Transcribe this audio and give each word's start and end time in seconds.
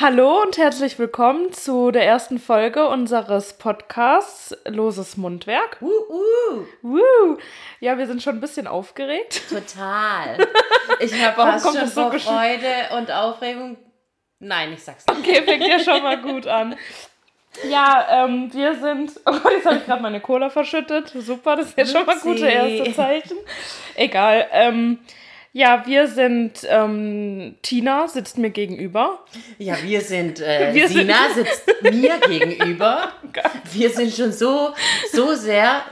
Hallo 0.00 0.40
und 0.40 0.56
herzlich 0.56 0.98
willkommen 0.98 1.52
zu 1.52 1.90
der 1.90 2.06
ersten 2.06 2.38
Folge 2.38 2.88
unseres 2.88 3.58
Podcasts 3.58 4.56
Loses 4.64 5.18
Mundwerk. 5.18 5.76
Uh, 5.82 5.88
uh. 5.88 6.64
Woo. 6.80 7.36
Ja, 7.80 7.98
wir 7.98 8.06
sind 8.06 8.22
schon 8.22 8.36
ein 8.36 8.40
bisschen 8.40 8.66
aufgeregt. 8.66 9.42
Total. 9.50 10.38
Ich 11.00 11.12
habe 11.22 11.36
fast 11.36 11.64
kommt 11.66 11.78
schon 11.78 11.88
so 11.88 12.10
vor 12.10 12.18
Freude 12.18 12.96
und 12.96 13.10
Aufregung. 13.10 13.76
Nein, 14.38 14.72
ich 14.72 14.82
sag's 14.82 15.06
nicht. 15.06 15.18
Okay, 15.18 15.42
fängt 15.42 15.66
ja 15.66 15.78
schon 15.78 16.02
mal 16.02 16.20
gut 16.20 16.46
an. 16.46 16.76
Ja, 17.68 18.24
ähm, 18.24 18.50
wir 18.54 18.74
sind. 18.76 19.12
Oh 19.26 19.48
jetzt 19.50 19.66
habe 19.66 19.76
ich 19.76 19.84
gerade 19.84 20.02
meine 20.02 20.20
Cola 20.20 20.48
verschüttet. 20.48 21.12
Super, 21.14 21.56
das 21.56 21.68
ist 21.68 21.78
ja 21.78 21.84
schon 21.84 22.06
mal 22.06 22.18
gute 22.18 22.46
erste 22.46 22.94
Zeichen. 22.94 23.36
Egal. 23.96 24.48
Ähm, 24.50 24.98
ja, 25.52 25.84
wir 25.86 26.06
sind. 26.06 26.64
Ähm, 26.68 27.56
Tina 27.62 28.06
sitzt 28.08 28.38
mir 28.38 28.50
gegenüber. 28.50 29.24
Ja, 29.58 29.76
wir 29.82 30.00
sind, 30.00 30.40
äh, 30.40 30.70
Wir 30.74 30.88
sind- 30.88 30.98
Sina 30.98 31.18
sitzt 31.34 31.64
mir 31.82 32.18
gegenüber. 32.26 33.12
Wir 33.72 33.90
sind 33.90 34.12
schon 34.14 34.32
so, 34.32 34.74
so 35.12 35.34
sehr 35.34 35.82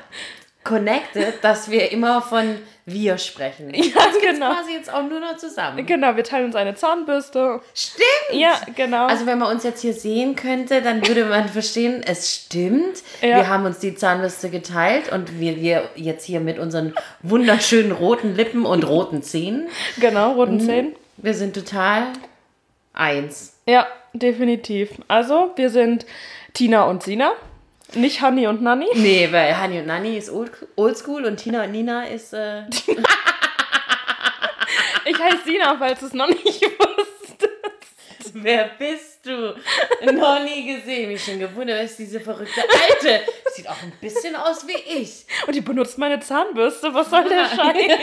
connected, 0.65 1.35
dass 1.43 1.71
wir 1.71 1.91
immer 1.93 2.21
von 2.21 2.57
wir 2.93 3.19
sprechen. 3.19 3.73
Ja, 3.75 4.07
genau. 4.21 4.53
Quasi 4.53 4.73
jetzt 4.73 4.93
auch 4.93 5.03
nur 5.03 5.21
noch 5.21 5.37
zusammen. 5.37 5.85
Genau, 5.87 6.17
wir 6.17 6.25
teilen 6.25 6.47
uns 6.47 6.57
eine 6.57 6.75
Zahnbürste. 6.75 7.61
Stimmt. 7.75 8.05
Ja, 8.33 8.61
genau. 8.75 9.07
Also 9.07 9.27
wenn 9.27 9.39
man 9.39 9.53
uns 9.55 9.65
jetzt 9.65 9.81
hier 9.81 9.95
sehen 9.95 10.37
könnte, 10.37 10.83
dann 10.83 11.07
würde 11.07 11.25
man 11.25 11.49
verstehen, 11.49 12.03
es 12.05 12.33
stimmt. 12.35 13.03
Ja. 13.23 13.37
Wir 13.37 13.49
haben 13.49 13.65
uns 13.65 13.79
die 13.79 13.95
Zahnbürste 13.95 14.51
geteilt 14.51 15.11
und 15.13 15.41
wir, 15.41 15.57
wir 15.57 15.89
jetzt 15.97 16.25
hier 16.25 16.41
mit 16.41 16.59
unseren 16.59 16.95
wunderschönen 17.23 17.93
roten 17.93 18.35
Lippen 18.35 18.67
und 18.67 18.87
roten 18.87 19.23
Zähnen. 19.23 19.69
genau, 19.99 20.33
roten 20.33 20.61
Zähnen. 20.61 20.95
Wir 21.17 21.35
sind 21.35 21.55
total 21.55 22.05
eins. 22.93 23.59
Ja, 23.67 23.87
definitiv. 24.13 24.91
Also, 25.09 25.53
wir 25.57 25.71
sind 25.71 26.07
Tina 26.55 26.85
und 26.85 27.03
Sina. 27.03 27.33
Nicht 27.95 28.21
Hanni 28.21 28.47
und 28.47 28.63
Nanni. 28.63 28.87
Nee, 28.95 29.29
weil 29.33 29.57
Hani 29.59 29.79
und 29.81 29.87
Nani 29.87 30.17
ist 30.19 30.31
old, 30.31 30.51
oldschool 30.77 31.25
und 31.25 31.37
Tina 31.39 31.65
und 31.65 31.73
Nina 31.73 32.05
ist. 32.05 32.33
Äh, 32.35 32.63
Ich 35.05 35.19
heiße 35.19 35.45
Sina, 35.47 35.75
falls 35.79 36.01
du 36.01 36.07
es 36.07 36.13
noch 36.13 36.29
nicht 36.29 36.45
wusstest. 36.45 38.35
wer 38.35 38.69
bist 38.79 39.25
du? 39.25 39.55
Noch 40.13 40.45
nie 40.45 40.77
gesehen. 40.77 41.09
Mich 41.09 41.25
schon 41.25 41.39
gewundert, 41.39 41.77
wer 41.79 41.85
ist 41.85 41.99
diese 41.99 42.21
verrückte 42.21 42.61
Alte? 42.61 43.23
Sieht 43.53 43.67
auch 43.71 43.83
ein 43.83 43.93
bisschen 44.03 44.37
aus 44.37 44.67
wie 44.67 44.77
ich. 45.01 45.25
Und 45.47 45.55
die 45.55 45.63
benutzt 45.63 45.97
meine 45.97 46.21
Zahnbürste. 46.21 46.93
Was 46.93 47.09
soll 47.09 47.25
der 47.27 47.47
Scheiß? 47.57 47.99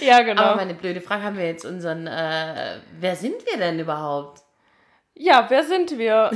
ja, 0.00 0.22
genau. 0.22 0.42
Aber 0.42 0.56
meine 0.56 0.72
blöde 0.72 1.02
Frage, 1.02 1.24
haben 1.24 1.36
wir 1.36 1.44
jetzt 1.46 1.66
unseren. 1.66 2.06
Äh, 2.06 2.78
wer 2.98 3.16
sind 3.16 3.44
wir 3.46 3.58
denn 3.58 3.78
überhaupt? 3.80 4.40
ja, 5.14 5.44
wer 5.50 5.62
sind 5.64 5.98
wir? 5.98 6.30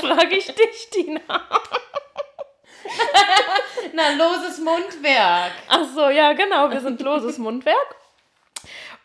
Frage 0.00 0.36
ich 0.36 0.46
dich, 0.46 0.90
Tina. 0.90 1.20
Na, 3.92 4.10
loses 4.12 4.58
Mundwerk. 4.58 5.52
Ach 5.68 5.84
so, 5.94 6.08
ja, 6.08 6.32
genau. 6.32 6.70
Wir 6.70 6.80
sind 6.80 7.00
loses 7.00 7.38
Mundwerk. 7.38 7.96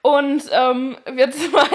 Und 0.02 0.44
ähm, 0.52 0.98
wir 1.12 1.32
zwei, 1.32 1.70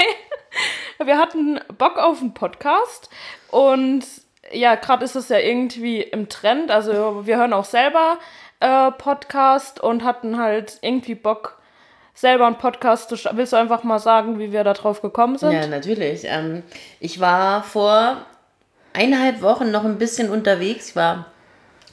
wir 1.05 1.19
hatten 1.19 1.61
Bock 1.77 1.99
auf 1.99 2.21
einen 2.21 2.35
Podcast. 2.35 3.11
Und 3.51 4.05
ja, 4.53 4.77
gerade 4.77 5.05
ist 5.05 5.17
es 5.17 5.29
ja 5.29 5.39
irgendwie 5.39 6.01
im 6.01 6.29
Trend. 6.29 6.71
Also 6.71 7.27
wir 7.27 7.37
hören 7.37 7.53
auch 7.53 7.65
selber 7.65 8.19
äh, 8.61 8.91
Podcast 8.93 9.81
und 9.81 10.05
hatten 10.05 10.39
halt 10.39 10.79
irgendwie 10.83 11.15
Bock, 11.15 11.59
selber 12.15 12.47
einen 12.47 12.59
Podcast 12.59 13.09
zu. 13.09 13.17
Willst 13.33 13.53
du 13.53 13.57
einfach 13.57 13.83
mal 13.83 13.99
sagen, 13.99 14.39
wie 14.39 14.53
wir 14.53 14.65
da 14.65 14.75
drauf 14.75 15.03
gekommen 15.03 15.39
sind? 15.39 15.53
Ja, 15.53 15.67
natürlich. 15.67 16.23
Ähm, 16.25 16.63
ich 17.01 17.21
war 17.21 17.63
vor 17.63 18.25
eineinhalb 18.93 19.43
Wochen 19.43 19.71
noch 19.71 19.85
ein 19.85 19.99
bisschen 19.99 20.31
unterwegs. 20.31 20.91
Ich 20.91 20.97
war 20.97 21.27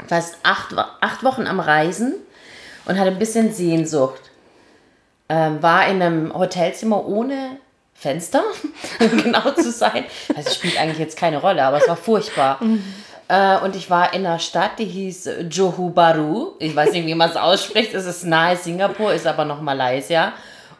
fast 0.07 0.37
acht, 0.43 0.75
acht 1.01 1.23
Wochen 1.23 1.47
am 1.47 1.59
Reisen 1.59 2.15
und 2.85 2.97
hatte 2.97 3.11
ein 3.11 3.19
bisschen 3.19 3.53
Sehnsucht. 3.53 4.21
Ähm, 5.29 5.61
war 5.61 5.87
in 5.87 6.01
einem 6.01 6.33
Hotelzimmer 6.33 7.05
ohne 7.05 7.57
Fenster, 7.93 8.43
um 8.99 9.23
genau 9.23 9.51
zu 9.51 9.71
sein. 9.71 10.05
Also 10.35 10.51
spielt 10.51 10.79
eigentlich 10.79 10.99
jetzt 10.99 11.17
keine 11.17 11.37
Rolle, 11.37 11.63
aber 11.63 11.77
es 11.77 11.87
war 11.87 11.97
furchtbar. 11.97 12.59
Äh, 13.27 13.57
und 13.59 13.75
ich 13.75 13.89
war 13.89 14.13
in 14.13 14.25
einer 14.25 14.39
Stadt, 14.39 14.79
die 14.79 14.85
hieß 14.85 15.29
Johor 15.49 15.91
Bahru. 15.91 16.53
Ich 16.59 16.75
weiß 16.75 16.91
nicht, 16.91 17.05
wie 17.07 17.15
man 17.15 17.29
es 17.29 17.35
ausspricht. 17.35 17.93
Es 17.93 18.05
ist 18.05 18.23
nahe 18.23 18.55
Singapur, 18.55 19.13
ist 19.13 19.27
aber 19.27 19.43
noch 19.43 19.61
Malaysia. 19.61 20.31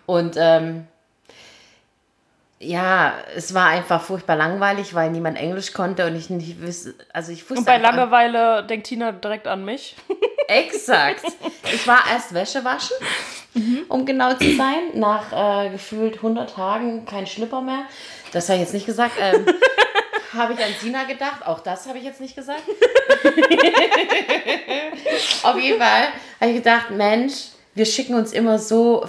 Und 0.06 0.36
ähm, 0.38 0.88
ja, 2.60 3.14
es 3.36 3.54
war 3.54 3.68
einfach 3.68 4.02
furchtbar 4.02 4.36
langweilig, 4.36 4.96
weil 4.96 5.12
niemand 5.12 5.38
Englisch 5.38 5.74
konnte 5.74 6.08
und 6.08 6.16
ich 6.16 6.30
nicht 6.30 6.62
wusste, 6.62 6.96
also 7.14 7.32
ich 7.32 7.44
wusste 7.44 7.60
Und 7.60 7.66
bei 7.66 7.78
Langeweile 7.78 8.64
denkt 8.64 8.88
Tina 8.88 9.12
direkt 9.12 9.48
an 9.48 9.64
mich. 9.64 9.96
Exakt. 10.48 11.24
Ich 11.72 11.86
war 11.88 12.00
erst 12.12 12.34
Wäsche 12.34 12.64
waschen, 12.64 12.96
um 13.90 14.06
genau 14.06 14.34
zu 14.34 14.56
sein. 14.56 14.92
Nach 14.94 15.66
äh, 15.66 15.70
gefühlt 15.70 16.16
100 16.16 16.56
Tagen 16.56 17.06
kein 17.06 17.28
Schlipper 17.28 17.62
mehr. 17.62 17.84
Das 18.32 18.50
habe 18.50 18.56
ich 18.58 18.64
jetzt 18.64 18.74
nicht 18.74 18.86
gesagt. 18.86 19.14
Ähm, 19.22 19.46
habe 20.34 20.54
ich 20.54 20.60
an 20.60 20.72
Sina 20.80 21.04
gedacht. 21.04 21.46
Auch 21.46 21.60
das 21.60 21.88
habe 21.88 21.98
ich 21.98 22.06
jetzt 22.06 22.22
nicht 22.22 22.36
gesagt. 22.36 22.64
Auf 25.44 25.60
jeden 25.60 25.80
Fall 25.80 26.08
habe 26.40 26.52
ich 26.52 26.58
gedacht, 26.58 26.92
Mensch, 26.92 27.50
wir 27.76 27.86
schicken 27.86 28.16
uns 28.16 28.32
immer 28.34 28.58
so 28.58 29.08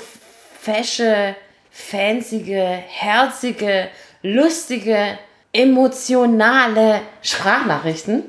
fesche, 0.60 1.34
fancyge, 1.78 2.82
herzige, 2.88 3.88
lustige, 4.22 5.18
emotionale 5.52 7.00
Sprachnachrichten 7.22 8.24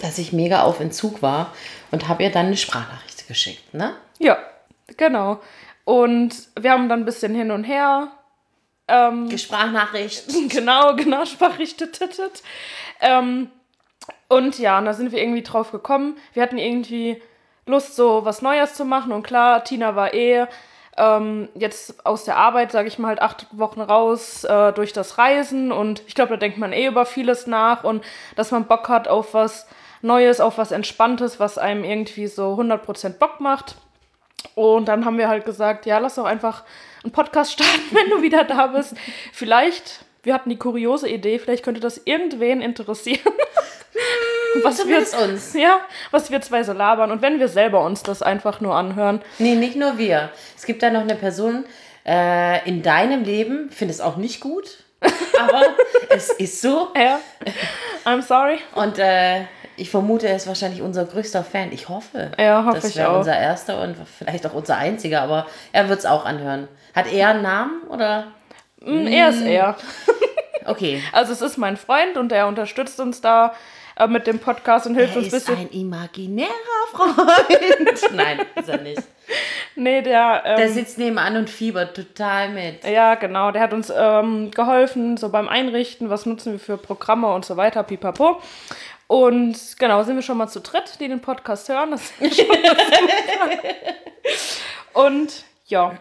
dass 0.00 0.18
ich 0.18 0.32
mega 0.32 0.62
auf 0.62 0.80
Entzug 0.80 1.22
war 1.22 1.52
und 1.90 2.08
habe 2.08 2.22
ihr 2.22 2.30
dann 2.30 2.46
eine 2.46 2.56
Sprachnachricht 2.56 3.26
geschickt, 3.28 3.74
ne? 3.74 3.94
Ja, 4.18 4.38
genau. 4.96 5.40
Und 5.84 6.48
wir 6.58 6.72
haben 6.72 6.88
dann 6.88 7.00
ein 7.00 7.04
bisschen 7.04 7.34
hin 7.34 7.50
und 7.50 7.64
her. 7.64 8.08
Ähm, 8.88 9.30
Sprachnachricht. 9.38 10.24
genau, 10.48 10.94
genau, 10.96 11.24
sprachrichtet. 11.24 12.00
Ähm, 13.00 13.50
und 14.28 14.58
ja, 14.58 14.78
und 14.78 14.84
da 14.84 14.92
sind 14.92 15.12
wir 15.12 15.20
irgendwie 15.20 15.42
drauf 15.42 15.72
gekommen. 15.72 16.16
Wir 16.32 16.42
hatten 16.42 16.58
irgendwie 16.58 17.22
Lust, 17.66 17.96
so 17.96 18.24
was 18.24 18.42
Neues 18.42 18.74
zu 18.74 18.84
machen. 18.84 19.12
Und 19.12 19.22
klar, 19.22 19.64
Tina 19.64 19.96
war 19.96 20.14
eh 20.14 20.46
ähm, 20.96 21.48
jetzt 21.54 22.04
aus 22.04 22.24
der 22.24 22.36
Arbeit, 22.36 22.72
sage 22.72 22.88
ich 22.88 22.98
mal, 22.98 23.08
halt 23.08 23.22
acht 23.22 23.46
Wochen 23.52 23.80
raus 23.80 24.44
äh, 24.44 24.72
durch 24.72 24.92
das 24.92 25.18
Reisen. 25.18 25.72
Und 25.72 26.02
ich 26.06 26.14
glaube, 26.14 26.30
da 26.30 26.36
denkt 26.36 26.58
man 26.58 26.72
eh 26.72 26.86
über 26.86 27.06
vieles 27.06 27.46
nach. 27.46 27.84
Und 27.84 28.04
dass 28.36 28.50
man 28.50 28.66
Bock 28.66 28.88
hat 28.88 29.08
auf 29.08 29.34
was 29.34 29.66
Neues, 30.02 30.40
auf 30.40 30.58
was 30.58 30.72
Entspanntes, 30.72 31.40
was 31.40 31.58
einem 31.58 31.84
irgendwie 31.84 32.26
so 32.26 32.54
100% 32.54 33.18
Bock 33.18 33.40
macht. 33.40 33.76
Und 34.54 34.86
dann 34.88 35.04
haben 35.04 35.18
wir 35.18 35.28
halt 35.28 35.44
gesagt, 35.44 35.86
ja, 35.86 35.98
lass 35.98 36.16
doch 36.16 36.24
einfach 36.24 36.64
einen 37.02 37.12
Podcast 37.12 37.52
starten, 37.54 37.92
wenn 37.92 38.10
du 38.10 38.22
wieder 38.22 38.44
da 38.44 38.68
bist. 38.68 38.94
Vielleicht, 39.32 40.04
wir 40.22 40.34
hatten 40.34 40.50
die 40.50 40.56
kuriose 40.56 41.08
Idee, 41.08 41.38
vielleicht 41.38 41.64
könnte 41.64 41.80
das 41.80 42.00
irgendwen 42.04 42.60
interessieren. 42.60 43.20
was 44.62 44.78
wir, 44.78 45.04
Zumindest 45.04 45.16
uns. 45.18 45.54
ja, 45.60 45.80
was 46.10 46.30
wir 46.30 46.40
zwei 46.40 46.62
so 46.62 46.72
labern. 46.72 47.10
Und 47.10 47.22
wenn 47.22 47.38
wir 47.38 47.48
selber 47.48 47.84
uns 47.84 48.02
das 48.02 48.22
einfach 48.22 48.60
nur 48.60 48.74
anhören. 48.74 49.20
Nee, 49.38 49.54
nicht 49.54 49.76
nur 49.76 49.98
wir. 49.98 50.30
Es 50.56 50.66
gibt 50.66 50.82
da 50.82 50.90
noch 50.90 51.02
eine 51.02 51.14
Person 51.14 51.64
äh, 52.06 52.66
in 52.68 52.82
deinem 52.82 53.24
Leben, 53.24 53.70
finde 53.70 53.92
es 53.94 54.00
auch 54.00 54.16
nicht 54.16 54.40
gut, 54.40 54.84
aber 55.40 55.62
es 56.10 56.30
ist 56.30 56.60
so. 56.60 56.88
Ja, 56.96 57.20
I'm 58.04 58.22
sorry. 58.22 58.58
Und 58.74 58.98
äh, 58.98 59.42
ich 59.76 59.90
vermute, 59.90 60.28
er 60.28 60.36
ist 60.36 60.46
wahrscheinlich 60.46 60.82
unser 60.82 61.04
größter 61.06 61.42
Fan. 61.42 61.72
Ich 61.72 61.88
hoffe. 61.88 62.32
Ja, 62.38 62.64
hoffe 62.64 62.80
das 62.80 62.90
ich 62.90 63.02
auch. 63.02 63.18
unser 63.18 63.36
erster 63.38 63.80
und 63.82 63.96
vielleicht 64.18 64.46
auch 64.46 64.52
unser 64.54 64.76
einziger, 64.76 65.22
aber 65.22 65.46
er 65.72 65.88
wird 65.88 66.00
es 66.00 66.06
auch 66.06 66.24
anhören. 66.26 66.68
Hat 66.94 67.10
er 67.10 67.28
einen 67.28 67.42
Namen 67.42 67.82
oder? 67.88 68.26
Mm, 68.80 69.06
Er 69.06 69.28
ist 69.30 69.42
er. 69.42 69.76
Okay. 70.66 71.02
Also 71.12 71.32
es 71.32 71.40
ist 71.40 71.56
mein 71.56 71.76
Freund 71.78 72.16
und 72.18 72.30
er 72.32 72.46
unterstützt 72.46 73.00
uns 73.00 73.20
da 73.20 73.54
mit 74.08 74.26
dem 74.26 74.38
Podcast 74.38 74.86
und 74.86 74.94
hilft 74.94 75.14
Er 75.14 75.18
uns 75.22 75.32
ein 75.32 75.36
ist 75.38 75.46
bisschen. 75.46 75.66
ein 75.66 75.70
imaginärer 75.70 76.50
Freund. 76.92 78.12
Nein, 78.12 78.40
ist 78.56 78.68
er 78.68 78.78
nicht. 78.78 79.02
Nee, 79.76 80.02
der, 80.02 80.42
ähm, 80.44 80.56
Der 80.56 80.68
sitzt 80.70 80.98
nebenan 80.98 81.36
und 81.36 81.48
fiebert 81.48 81.94
total 81.94 82.48
mit. 82.50 82.84
Ja, 82.84 83.14
genau. 83.14 83.50
Der 83.52 83.62
hat 83.62 83.72
uns 83.72 83.92
ähm, 83.96 84.50
geholfen, 84.50 85.16
so 85.16 85.28
beim 85.28 85.48
Einrichten, 85.48 86.10
was 86.10 86.26
nutzen 86.26 86.52
wir 86.52 86.58
für 86.58 86.76
Programme 86.76 87.32
und 87.32 87.44
so 87.44 87.56
weiter, 87.56 87.82
pipapo. 87.82 88.40
Und 89.06 89.56
genau, 89.78 90.02
sind 90.04 90.16
wir 90.16 90.22
schon 90.22 90.36
mal 90.38 90.48
zu 90.48 90.60
dritt, 90.60 90.98
die 91.00 91.08
den 91.08 91.20
Podcast 91.20 91.68
hören. 91.68 91.90
Das 91.92 92.12
ist 92.20 92.36
schon. 92.36 92.46
Und 94.92 95.44
ja, 95.66 95.94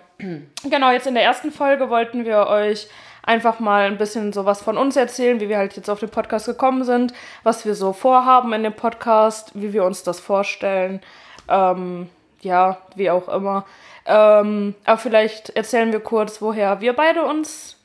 genau, 0.63 0.91
jetzt 0.91 1.07
in 1.07 1.13
der 1.13 1.23
ersten 1.23 1.51
Folge 1.51 1.89
wollten 1.89 2.25
wir 2.25 2.47
euch 2.47 2.87
einfach 3.23 3.59
mal 3.59 3.85
ein 3.85 3.97
bisschen 3.97 4.33
sowas 4.33 4.61
von 4.61 4.77
uns 4.77 4.95
erzählen, 4.95 5.39
wie 5.39 5.49
wir 5.49 5.57
halt 5.57 5.75
jetzt 5.75 5.89
auf 5.89 5.99
den 5.99 6.09
Podcast 6.09 6.45
gekommen 6.45 6.83
sind, 6.83 7.13
was 7.43 7.65
wir 7.65 7.75
so 7.75 7.93
vorhaben 7.93 8.53
in 8.53 8.63
dem 8.63 8.73
Podcast, 8.73 9.51
wie 9.53 9.73
wir 9.73 9.83
uns 9.83 10.03
das 10.03 10.19
vorstellen. 10.19 11.01
Ähm, 11.47 12.09
ja, 12.41 12.77
wie 12.95 13.09
auch 13.09 13.27
immer. 13.27 13.65
Ähm, 14.05 14.75
aber 14.85 14.97
vielleicht 14.97 15.49
erzählen 15.51 15.91
wir 15.91 15.99
kurz, 15.99 16.41
woher 16.41 16.81
wir 16.81 16.93
beide 16.93 17.23
uns 17.23 17.77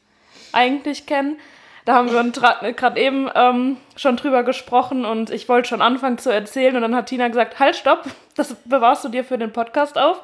eigentlich 0.53 1.07
kennen. 1.07 1.39
Da 1.85 1.97
haben 1.97 2.11
wir 2.11 2.73
gerade 2.73 2.99
eben 2.99 3.29
ähm, 3.35 3.77
schon 3.95 4.17
drüber 4.17 4.43
gesprochen 4.43 5.05
und 5.05 5.29
ich 5.29 5.51
wollte 5.51 5.69
schon 5.69 5.83
anfangen 5.83 6.17
zu 6.17 6.31
erzählen 6.31 6.77
und 6.77 6.83
dann 6.83 6.97
hat 6.97 7.07
Tina 7.07 7.29
gesagt, 7.29 7.59
halt, 7.59 7.77
stopp, 7.77 8.05
das 8.37 8.55
bewahrst 8.65 9.05
du 9.05 9.11
dir 9.11 9.23
für 9.23 9.37
den 9.37 9.53
Podcast 9.53 9.99
auf. 9.99 10.23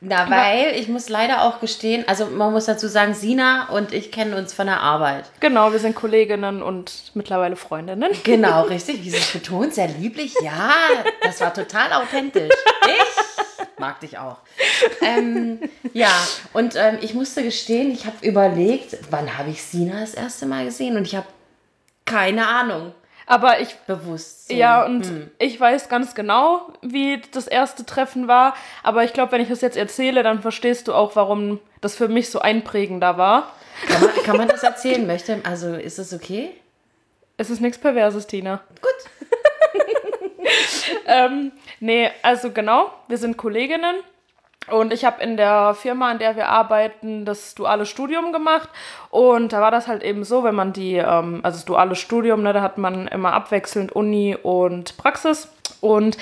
Na, 0.00 0.30
weil 0.30 0.76
ich 0.76 0.88
muss 0.88 1.08
leider 1.08 1.42
auch 1.42 1.58
gestehen, 1.58 2.04
also 2.06 2.26
man 2.26 2.52
muss 2.52 2.66
dazu 2.66 2.86
sagen, 2.86 3.14
Sina 3.14 3.68
und 3.70 3.92
ich 3.92 4.12
kennen 4.12 4.32
uns 4.34 4.52
von 4.52 4.66
der 4.66 4.80
Arbeit. 4.80 5.24
Genau, 5.40 5.72
wir 5.72 5.80
sind 5.80 5.96
Kolleginnen 5.96 6.62
und 6.62 7.10
mittlerweile 7.14 7.56
Freundinnen. 7.56 8.12
Genau, 8.22 8.62
richtig, 8.68 9.02
wie 9.02 9.10
sie 9.10 9.16
es 9.16 9.32
betont, 9.32 9.74
sehr 9.74 9.88
lieblich. 9.88 10.34
Ja, 10.40 10.70
das 11.22 11.40
war 11.40 11.52
total 11.52 11.92
authentisch. 11.94 12.54
Ich 12.86 13.78
mag 13.78 13.98
dich 13.98 14.18
auch. 14.18 14.36
Ähm, 15.02 15.60
ja, 15.92 16.12
und 16.52 16.76
ähm, 16.76 16.98
ich 17.00 17.14
musste 17.14 17.42
gestehen, 17.42 17.90
ich 17.90 18.06
habe 18.06 18.24
überlegt, 18.24 18.96
wann 19.10 19.36
habe 19.36 19.50
ich 19.50 19.62
Sina 19.62 20.00
das 20.00 20.14
erste 20.14 20.46
Mal 20.46 20.64
gesehen 20.64 20.96
und 20.96 21.06
ich 21.06 21.16
habe 21.16 21.26
keine 22.04 22.46
Ahnung. 22.46 22.92
Aber 23.28 23.60
ich. 23.60 23.76
Bewusst. 23.86 24.50
Ja, 24.50 24.84
und 24.84 25.04
hm. 25.04 25.30
ich 25.38 25.60
weiß 25.60 25.90
ganz 25.90 26.14
genau, 26.14 26.72
wie 26.80 27.20
das 27.30 27.46
erste 27.46 27.84
Treffen 27.84 28.26
war. 28.26 28.54
Aber 28.82 29.04
ich 29.04 29.12
glaube, 29.12 29.32
wenn 29.32 29.42
ich 29.42 29.48
das 29.48 29.60
jetzt 29.60 29.76
erzähle, 29.76 30.22
dann 30.22 30.40
verstehst 30.40 30.88
du 30.88 30.94
auch, 30.94 31.14
warum 31.14 31.60
das 31.82 31.94
für 31.94 32.08
mich 32.08 32.30
so 32.30 32.40
einprägender 32.40 33.18
war. 33.18 33.52
Kann 33.86 34.00
man, 34.00 34.10
kann 34.24 34.36
man 34.38 34.48
das 34.48 34.62
erzählen 34.62 35.06
möchte? 35.06 35.40
Also 35.44 35.74
ist 35.74 35.98
es 35.98 36.12
okay? 36.14 36.50
Es 37.36 37.50
ist 37.50 37.60
nichts 37.60 37.78
Perverses, 37.78 38.26
Tina. 38.26 38.62
Gut. 38.80 39.30
ähm, 41.06 41.52
nee, 41.78 42.10
also 42.22 42.50
genau, 42.50 42.90
wir 43.08 43.18
sind 43.18 43.36
Kolleginnen 43.36 43.96
und 44.70 44.92
ich 44.92 45.04
habe 45.04 45.22
in 45.22 45.36
der 45.36 45.74
Firma, 45.74 46.10
in 46.12 46.18
der 46.18 46.36
wir 46.36 46.48
arbeiten, 46.48 47.24
das 47.24 47.54
duale 47.54 47.86
Studium 47.86 48.32
gemacht. 48.32 48.68
Und 49.10 49.52
da 49.52 49.60
war 49.60 49.70
das 49.70 49.86
halt 49.86 50.02
eben 50.02 50.24
so, 50.24 50.44
wenn 50.44 50.54
man 50.54 50.72
die, 50.72 50.96
ähm, 50.96 51.40
also 51.42 51.56
das 51.56 51.64
duale 51.64 51.94
Studium, 51.94 52.42
ne, 52.42 52.52
da 52.52 52.62
hat 52.62 52.78
man 52.78 53.08
immer 53.08 53.32
abwechselnd 53.32 53.92
Uni 53.92 54.36
und 54.40 54.96
Praxis. 54.96 55.48
Und 55.80 56.16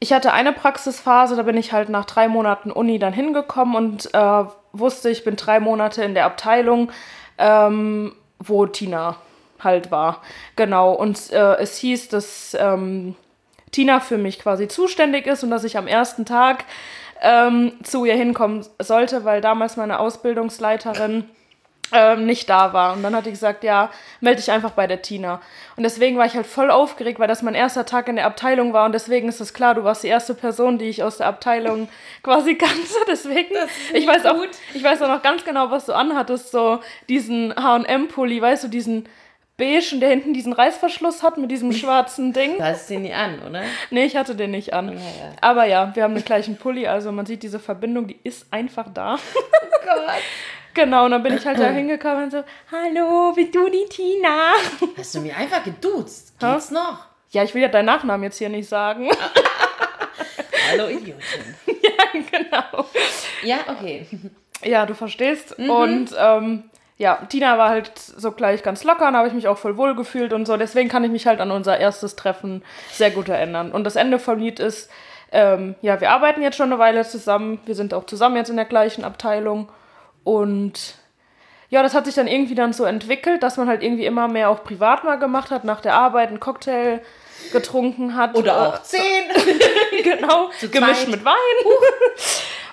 ich 0.00 0.12
hatte 0.12 0.32
eine 0.32 0.52
Praxisphase, 0.52 1.36
da 1.36 1.42
bin 1.42 1.56
ich 1.56 1.72
halt 1.72 1.88
nach 1.88 2.04
drei 2.04 2.28
Monaten 2.28 2.70
Uni 2.70 2.98
dann 2.98 3.12
hingekommen 3.12 3.74
und 3.74 4.14
äh, 4.14 4.44
wusste, 4.72 5.08
ich 5.10 5.24
bin 5.24 5.36
drei 5.36 5.60
Monate 5.60 6.04
in 6.04 6.14
der 6.14 6.26
Abteilung, 6.26 6.92
ähm, 7.38 8.14
wo 8.38 8.66
Tina 8.66 9.16
halt 9.60 9.90
war. 9.90 10.20
Genau. 10.56 10.92
Und 10.92 11.30
äh, 11.32 11.56
es 11.56 11.78
hieß, 11.78 12.08
dass 12.08 12.56
ähm, 12.60 13.16
Tina 13.72 14.00
für 14.00 14.18
mich 14.18 14.38
quasi 14.38 14.68
zuständig 14.68 15.26
ist 15.26 15.42
und 15.42 15.50
dass 15.50 15.64
ich 15.64 15.76
am 15.76 15.86
ersten 15.86 16.24
Tag 16.24 16.64
ähm, 17.24 17.72
zu 17.82 18.04
ihr 18.04 18.14
hinkommen 18.14 18.64
sollte, 18.78 19.24
weil 19.24 19.40
damals 19.40 19.76
meine 19.76 19.98
Ausbildungsleiterin 19.98 21.24
ähm, 21.92 22.26
nicht 22.26 22.50
da 22.50 22.72
war. 22.72 22.94
Und 22.94 23.02
dann 23.02 23.14
hat 23.14 23.26
die 23.26 23.30
gesagt, 23.30 23.64
ja, 23.64 23.90
melde 24.20 24.40
dich 24.40 24.50
einfach 24.50 24.72
bei 24.72 24.86
der 24.86 25.02
Tina. 25.02 25.40
Und 25.76 25.82
deswegen 25.82 26.16
war 26.18 26.26
ich 26.26 26.34
halt 26.34 26.46
voll 26.46 26.70
aufgeregt, 26.70 27.18
weil 27.18 27.28
das 27.28 27.42
mein 27.42 27.54
erster 27.54 27.86
Tag 27.86 28.08
in 28.08 28.16
der 28.16 28.26
Abteilung 28.26 28.72
war. 28.72 28.84
Und 28.84 28.92
deswegen 28.92 29.28
ist 29.28 29.40
es 29.40 29.54
klar, 29.54 29.74
du 29.74 29.84
warst 29.84 30.02
die 30.02 30.08
erste 30.08 30.34
Person, 30.34 30.78
die 30.78 30.86
ich 30.86 31.02
aus 31.02 31.18
der 31.18 31.26
Abteilung 31.26 31.88
quasi 32.22 32.56
kannte. 32.56 32.74
Deswegen, 33.08 33.54
ich 33.94 34.06
weiß, 34.06 34.26
auch, 34.26 34.36
ich 34.74 34.82
weiß 34.82 35.02
auch 35.02 35.08
noch 35.08 35.22
ganz 35.22 35.44
genau, 35.44 35.70
was 35.70 35.86
du 35.86 35.92
anhattest. 35.94 36.50
So 36.50 36.80
diesen 37.08 37.54
H&M-Pulli, 37.54 38.40
weißt 38.40 38.64
du, 38.64 38.68
diesen 38.68 39.08
beige, 39.56 39.98
der 39.98 40.10
hinten 40.10 40.34
diesen 40.34 40.52
Reißverschluss 40.52 41.22
hat 41.22 41.38
mit 41.38 41.50
diesem 41.50 41.72
schwarzen 41.72 42.32
Ding. 42.32 42.58
Du 42.58 42.64
hast 42.64 42.90
den 42.90 43.02
nicht 43.02 43.14
an, 43.14 43.40
oder? 43.40 43.62
Nee, 43.90 44.04
ich 44.04 44.16
hatte 44.16 44.34
den 44.34 44.50
nicht 44.50 44.72
an. 44.74 44.88
Ja, 44.88 44.94
ja. 44.94 45.32
Aber 45.40 45.64
ja, 45.66 45.94
wir 45.94 46.02
haben 46.02 46.14
den 46.14 46.24
gleichen 46.24 46.56
Pulli, 46.56 46.86
also 46.86 47.12
man 47.12 47.26
sieht 47.26 47.42
diese 47.42 47.58
Verbindung, 47.58 48.08
die 48.08 48.18
ist 48.22 48.46
einfach 48.50 48.86
da. 48.92 49.18
Oh 49.76 49.86
Gott. 49.86 50.22
Genau, 50.72 51.04
und 51.04 51.10
dann 51.10 51.22
bin 51.22 51.36
ich 51.36 51.44
halt 51.44 51.58
da 51.58 51.68
hingekommen 51.68 52.24
und 52.24 52.30
so, 52.30 52.42
hallo, 52.72 53.32
bist 53.32 53.54
du 53.54 53.68
die 53.68 53.84
Tina? 53.88 54.52
Hast 54.96 55.14
du 55.14 55.20
mir 55.20 55.36
einfach 55.36 55.62
geduzt? 55.62 56.38
Geht's 56.40 56.70
ha? 56.70 56.74
noch? 56.74 57.06
Ja, 57.30 57.44
ich 57.44 57.54
will 57.54 57.60
ja 57.60 57.68
deinen 57.68 57.84
Nachnamen 57.84 58.24
jetzt 58.24 58.38
hier 58.38 58.48
nicht 58.48 58.68
sagen. 58.68 59.10
hallo, 60.70 60.88
Idiotin. 60.88 61.54
ja, 61.66 62.20
genau. 62.30 62.86
Ja, 63.42 63.58
okay. 63.68 64.06
Ja, 64.64 64.86
du 64.86 64.94
verstehst. 64.94 65.58
Mhm. 65.58 65.70
Und 65.70 66.14
ähm, 66.18 66.64
ja, 66.96 67.16
Tina 67.28 67.58
war 67.58 67.70
halt 67.70 67.98
so 67.98 68.30
gleich 68.30 68.62
ganz 68.62 68.84
locker 68.84 69.08
und 69.08 69.16
habe 69.16 69.26
ich 69.26 69.34
mich 69.34 69.48
auch 69.48 69.58
voll 69.58 69.76
wohl 69.76 69.96
gefühlt 69.96 70.32
und 70.32 70.46
so. 70.46 70.56
Deswegen 70.56 70.88
kann 70.88 71.02
ich 71.02 71.10
mich 71.10 71.26
halt 71.26 71.40
an 71.40 71.50
unser 71.50 71.78
erstes 71.78 72.14
Treffen 72.14 72.62
sehr 72.92 73.10
gut 73.10 73.28
erinnern. 73.28 73.72
Und 73.72 73.84
das 73.84 73.96
Ende 73.96 74.18
vom 74.18 74.38
Lied 74.38 74.60
ist, 74.60 74.90
ähm, 75.32 75.74
ja, 75.82 76.00
wir 76.00 76.12
arbeiten 76.12 76.42
jetzt 76.42 76.56
schon 76.56 76.70
eine 76.72 76.78
Weile 76.78 77.04
zusammen. 77.04 77.58
Wir 77.66 77.74
sind 77.74 77.92
auch 77.94 78.06
zusammen 78.06 78.36
jetzt 78.36 78.50
in 78.50 78.56
der 78.56 78.64
gleichen 78.64 79.04
Abteilung. 79.04 79.68
Und 80.22 80.94
ja, 81.68 81.82
das 81.82 81.94
hat 81.94 82.04
sich 82.04 82.14
dann 82.14 82.28
irgendwie 82.28 82.54
dann 82.54 82.72
so 82.72 82.84
entwickelt, 82.84 83.42
dass 83.42 83.56
man 83.56 83.66
halt 83.66 83.82
irgendwie 83.82 84.06
immer 84.06 84.28
mehr 84.28 84.48
auch 84.48 84.62
privat 84.62 85.02
mal 85.02 85.18
gemacht 85.18 85.50
hat, 85.50 85.64
nach 85.64 85.80
der 85.80 85.94
Arbeit 85.94 86.28
einen 86.28 86.38
Cocktail 86.38 87.00
getrunken 87.52 88.14
hat. 88.14 88.36
Oder 88.36 88.68
auch 88.68 88.82
zehn. 88.82 89.24
genau, 90.04 90.50
gemischt 90.70 91.08
mit 91.08 91.24
Wein. 91.24 91.34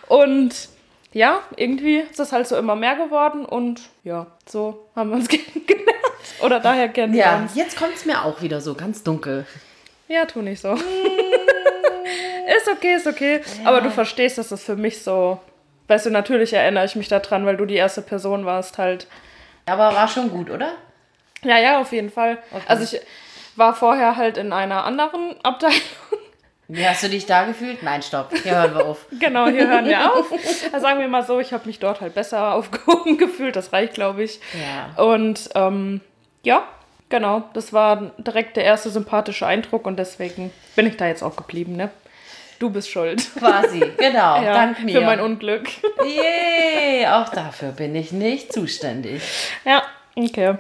und 0.08 0.71
ja, 1.14 1.42
irgendwie 1.58 1.98
ist 1.98 2.20
das 2.20 2.32
halt 2.32 2.48
so 2.48 2.56
immer 2.56 2.76
mehr 2.76 2.96
geworden 2.96 3.46
und 3.46 3.82
ja, 4.04 4.28
so 4.46 4.90
haben 4.96 5.10
wir 5.10 5.18
uns 5.18 5.28
kennengelernt. 5.30 5.90
Oder 6.42 6.60
daher 6.60 6.90
kennen 6.90 7.14
ja, 7.14 7.38
wir 7.38 7.44
uns. 7.44 7.56
Ja, 7.56 7.64
jetzt 7.64 7.78
kommt 7.78 7.96
es 7.96 8.06
mir 8.06 8.24
auch 8.24 8.42
wieder 8.42 8.62
so 8.62 8.76
ganz 8.76 9.04
dunkel. 9.04 9.46
Ja, 10.08 10.26
tu 10.26 10.42
nicht 10.42 10.62
so. 10.62 10.74
ist 10.74 12.70
okay, 12.72 12.96
ist 12.96 13.08
okay. 13.08 13.42
Ja. 13.62 13.70
Aber 13.70 13.82
du 13.82 13.92
verstehst, 13.92 14.38
dass 14.38 14.50
das 14.50 14.64
für 14.64 14.76
mich 14.76 15.02
so. 15.04 15.40
Weißt 15.88 16.06
du, 16.06 16.10
natürlich 16.10 16.54
erinnere 16.54 16.86
ich 16.86 16.96
mich 16.96 17.08
daran, 17.08 17.46
weil 17.46 17.58
du 17.58 17.66
die 17.66 17.76
erste 17.76 18.02
Person 18.02 18.46
warst 18.46 18.78
halt. 18.78 19.08
Aber 19.66 19.94
war 19.94 20.08
schon 20.08 20.30
gut, 20.30 20.50
oder? 20.50 20.74
Ja, 21.44 21.60
ja, 21.60 21.80
auf 21.80 21.92
jeden 21.92 22.10
Fall. 22.10 22.38
Okay. 22.52 22.64
Also 22.68 22.84
ich 22.84 23.02
war 23.56 23.76
vorher 23.76 24.16
halt 24.16 24.38
in 24.38 24.54
einer 24.54 24.86
anderen 24.86 25.36
Abteilung 25.44 25.76
wie 26.74 26.88
hast 26.88 27.04
du 27.04 27.10
dich 27.10 27.26
da 27.26 27.44
gefühlt? 27.44 27.84
Nein, 27.84 28.02
stopp. 28.02 28.32
Hier 28.44 28.56
hören 28.56 28.76
wir 28.76 28.86
auf. 28.86 29.06
genau, 29.20 29.48
hier 29.48 29.68
hören 29.68 29.86
wir 29.86 30.14
auf. 30.14 30.32
Also 30.32 30.80
sagen 30.80 31.00
wir 31.00 31.08
mal 31.08 31.24
so, 31.24 31.40
ich 31.40 31.52
habe 31.52 31.68
mich 31.68 31.80
dort 31.80 32.00
halt 32.00 32.14
besser 32.14 32.54
aufgehoben 32.54 33.18
gefühlt. 33.18 33.56
Das 33.56 33.74
reicht, 33.74 33.94
glaube 33.94 34.24
ich. 34.24 34.40
Ja. 34.54 35.04
Und 35.04 35.50
ähm, 35.56 36.02
ja, 36.44 36.64
genau. 37.10 37.44
Das 37.54 37.74
war 37.74 38.14
direkt 38.18 38.56
der 38.56 38.64
erste 38.64 38.90
sympathische 38.90 39.46
Eindruck 39.46 39.86
und 39.86 39.98
deswegen 39.98 40.52
bin 40.76 40.88
ich 40.88 40.96
da 40.96 41.08
jetzt 41.08 41.24
auch 41.24 41.36
geblieben, 41.36 41.76
ne? 41.76 41.90
Du 42.60 42.70
bist 42.70 42.90
schuld. 42.90 43.28
Quasi, 43.38 43.80
genau. 43.98 44.42
ja, 44.42 44.54
Dank 44.54 44.84
mir. 44.84 45.00
Für 45.00 45.06
mein 45.06 45.20
Unglück. 45.20 45.68
Yay, 46.04 47.08
auch 47.08 47.30
dafür 47.30 47.72
bin 47.72 47.96
ich 47.96 48.12
nicht 48.12 48.54
zuständig. 48.54 49.24
Ja, 49.66 49.82
okay. 50.16 50.56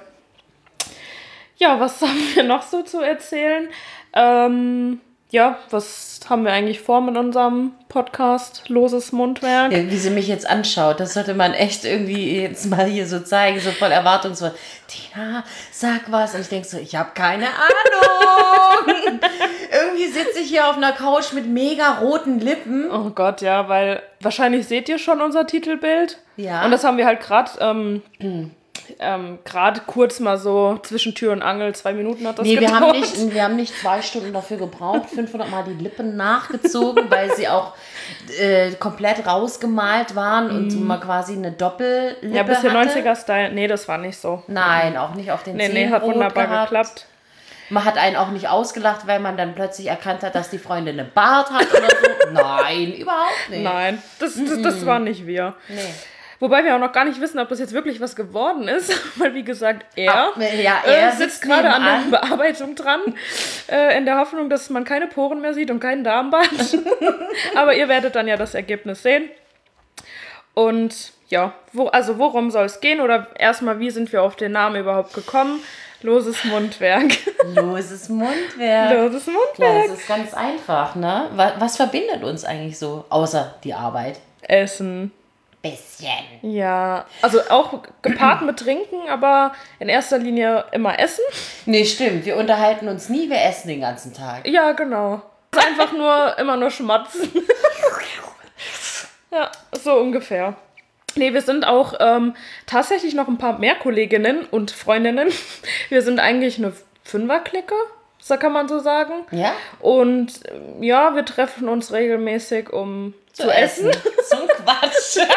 Ja, 1.57 1.79
was 1.79 2.01
haben 2.01 2.19
wir 2.33 2.41
noch 2.41 2.63
so 2.63 2.81
zu 2.81 3.01
erzählen? 3.01 3.69
Ähm, 4.13 4.99
ja, 5.31 5.57
was 5.69 6.19
haben 6.29 6.43
wir 6.43 6.51
eigentlich 6.51 6.81
vor 6.81 6.99
mit 7.01 7.15
unserem 7.15 7.71
Podcast 7.87 8.67
Loses 8.67 9.13
Mundwerk? 9.13 9.71
Ja, 9.71 9.89
wie 9.89 9.97
sie 9.97 10.09
mich 10.09 10.27
jetzt 10.27 10.47
anschaut, 10.47 10.99
das 10.99 11.13
sollte 11.13 11.33
man 11.33 11.53
echt 11.53 11.85
irgendwie 11.85 12.41
jetzt 12.41 12.65
mal 12.65 12.85
hier 12.85 13.07
so 13.07 13.21
zeigen, 13.21 13.59
so 13.59 13.71
voll 13.71 13.91
erwartungsvoll. 13.91 14.53
Tina, 14.87 15.43
sag 15.71 16.11
was. 16.11 16.35
Und 16.35 16.41
ich 16.41 16.49
denke 16.49 16.67
so, 16.67 16.77
ich 16.77 16.95
habe 16.95 17.11
keine 17.13 17.47
Ahnung. 17.47 18.93
irgendwie 19.71 20.07
sitze 20.07 20.39
ich 20.39 20.49
hier 20.49 20.67
auf 20.69 20.75
einer 20.75 20.91
Couch 20.91 21.31
mit 21.31 21.47
mega 21.47 21.99
roten 21.99 22.39
Lippen. 22.39 22.91
Oh 22.91 23.11
Gott, 23.11 23.41
ja, 23.41 23.69
weil 23.69 24.03
wahrscheinlich 24.19 24.67
seht 24.67 24.89
ihr 24.89 24.99
schon 24.99 25.21
unser 25.21 25.47
Titelbild. 25.47 26.17
Ja. 26.35 26.65
Und 26.65 26.71
das 26.71 26.83
haben 26.83 26.97
wir 26.97 27.05
halt 27.05 27.21
gerade 27.21 27.51
ähm, 27.59 28.01
ähm, 28.99 29.39
gerade 29.45 29.81
kurz 29.85 30.19
mal 30.19 30.37
so 30.37 30.79
zwischen 30.83 31.15
Tür 31.15 31.31
und 31.31 31.41
Angel, 31.41 31.73
zwei 31.75 31.93
Minuten 31.93 32.27
hat 32.27 32.39
das 32.39 32.45
nee, 32.45 32.55
gedauert. 32.55 32.71
wir 32.71 32.79
haben 32.79 32.99
nicht, 32.99 33.33
wir 33.33 33.43
haben 33.43 33.55
nicht 33.55 33.77
zwei 33.79 34.01
Stunden 34.01 34.33
dafür 34.33 34.57
gebraucht, 34.57 35.09
500 35.09 35.49
Mal 35.49 35.63
die 35.63 35.83
Lippen 35.83 36.15
nachgezogen, 36.15 37.09
weil 37.09 37.35
sie 37.35 37.47
auch 37.47 37.73
äh, 38.39 38.71
komplett 38.73 39.25
rausgemalt 39.25 40.15
waren 40.15 40.47
mm. 40.47 40.55
und 40.55 40.87
mal 40.87 40.99
quasi 40.99 41.33
eine 41.33 41.51
Doppellippe 41.51 42.35
Ja, 42.35 42.43
bisschen 42.43 42.71
90er-Style. 42.71 43.51
Nee, 43.53 43.67
das 43.67 43.87
war 43.87 43.97
nicht 43.97 44.17
so. 44.17 44.43
Nein, 44.47 44.97
auch 44.97 45.15
nicht 45.15 45.31
auf 45.31 45.43
den 45.43 45.55
Nee, 45.55 45.69
nee, 45.69 45.89
hat 45.89 46.03
wunderbar 46.03 46.47
gehabt. 46.47 46.69
geklappt. 46.69 47.05
Man 47.69 47.85
hat 47.85 47.97
einen 47.97 48.17
auch 48.17 48.31
nicht 48.31 48.49
ausgelacht, 48.49 49.07
weil 49.07 49.21
man 49.21 49.37
dann 49.37 49.55
plötzlich 49.55 49.87
erkannt 49.87 50.23
hat, 50.23 50.35
dass 50.35 50.49
die 50.49 50.57
Freundin 50.57 50.99
eine 50.99 51.07
Bart 51.07 51.51
hat 51.51 51.71
oder 51.71 51.87
so. 51.87 52.31
Nein, 52.33 52.93
überhaupt 52.93 53.49
nicht. 53.49 53.63
Nein, 53.63 54.03
das, 54.19 54.35
das, 54.35 54.61
das 54.61 54.85
war 54.85 54.99
nicht 54.99 55.25
wir. 55.25 55.55
Nee. 55.69 55.79
Wobei 56.41 56.65
wir 56.65 56.75
auch 56.75 56.79
noch 56.79 56.91
gar 56.91 57.05
nicht 57.05 57.21
wissen, 57.21 57.37
ob 57.37 57.49
das 57.49 57.59
jetzt 57.59 57.71
wirklich 57.71 58.01
was 58.01 58.15
geworden 58.15 58.67
ist, 58.67 58.91
weil 59.19 59.35
wie 59.35 59.43
gesagt, 59.43 59.85
er, 59.95 60.11
ah, 60.11 60.31
ja, 60.39 60.81
er 60.83 61.09
äh, 61.09 61.15
sitzt 61.15 61.43
gerade 61.43 61.69
an 61.69 61.83
der 61.83 62.19
Bearbeitung 62.19 62.73
dran, 62.73 62.99
äh, 63.69 63.95
in 63.95 64.05
der 64.05 64.17
Hoffnung, 64.17 64.49
dass 64.49 64.71
man 64.71 64.83
keine 64.83 65.05
Poren 65.05 65.39
mehr 65.39 65.53
sieht 65.53 65.69
und 65.69 65.79
keinen 65.79 66.03
Darmband. 66.03 66.79
Aber 67.55 67.75
ihr 67.75 67.87
werdet 67.87 68.15
dann 68.15 68.27
ja 68.27 68.37
das 68.37 68.55
Ergebnis 68.55 69.03
sehen. 69.03 69.29
Und 70.55 71.13
ja, 71.29 71.53
wo, 71.73 71.87
also 71.87 72.17
worum 72.17 72.49
soll 72.49 72.65
es 72.65 72.81
gehen? 72.81 73.01
Oder 73.01 73.27
erstmal, 73.37 73.79
wie 73.79 73.91
sind 73.91 74.11
wir 74.11 74.23
auf 74.23 74.35
den 74.35 74.53
Namen 74.53 74.77
überhaupt 74.77 75.13
gekommen? 75.13 75.61
Loses 76.01 76.43
Mundwerk. 76.45 77.11
Loses 77.53 78.09
Mundwerk. 78.09 78.91
Loses 78.91 79.27
Mundwerk. 79.27 79.59
Ja, 79.59 79.87
das 79.87 79.99
ist 79.99 80.07
ganz 80.07 80.33
einfach, 80.33 80.95
ne? 80.95 81.29
Was, 81.35 81.53
was 81.59 81.77
verbindet 81.77 82.23
uns 82.23 82.43
eigentlich 82.43 82.79
so, 82.79 83.05
außer 83.09 83.53
die 83.63 83.75
Arbeit? 83.75 84.19
Essen. 84.41 85.11
Bisschen. 85.61 86.09
Ja, 86.41 87.05
also 87.21 87.39
auch 87.49 87.83
gepaart 88.01 88.41
mit 88.41 88.57
Trinken, 88.57 89.09
aber 89.09 89.53
in 89.79 89.89
erster 89.89 90.17
Linie 90.17 90.65
immer 90.71 90.99
Essen. 90.99 91.23
Nee, 91.65 91.85
stimmt. 91.85 92.25
Wir 92.25 92.37
unterhalten 92.37 92.87
uns 92.87 93.09
nie, 93.09 93.29
wir 93.29 93.41
essen 93.41 93.67
den 93.67 93.81
ganzen 93.81 94.13
Tag. 94.13 94.47
Ja, 94.47 94.71
genau. 94.71 95.21
Einfach 95.55 95.91
nur 95.91 96.37
immer 96.39 96.57
nur 96.57 96.71
schmatzen. 96.71 97.29
ja, 99.31 99.51
so 99.73 99.95
ungefähr. 99.95 100.55
Nee, 101.15 101.33
wir 101.33 101.41
sind 101.41 101.65
auch 101.65 101.93
ähm, 101.99 102.35
tatsächlich 102.65 103.13
noch 103.13 103.27
ein 103.27 103.37
paar 103.37 103.59
mehr 103.59 103.75
Kolleginnen 103.75 104.45
und 104.45 104.71
Freundinnen. 104.71 105.29
Wir 105.89 106.01
sind 106.01 106.19
eigentlich 106.19 106.57
eine 106.57 106.73
Fünferklicke, 107.03 107.75
so 108.21 108.37
kann 108.37 108.53
man 108.53 108.67
so 108.67 108.79
sagen. 108.79 109.25
Ja? 109.31 109.53
Und 109.79 110.39
ähm, 110.49 110.81
ja, 110.83 111.15
wir 111.15 111.25
treffen 111.25 111.67
uns 111.67 111.91
regelmäßig, 111.91 112.71
um 112.71 113.13
zu, 113.33 113.49
essen. 113.49 113.91
so 114.29 114.37
ein 114.37 114.47
Quatsch. 114.63 115.17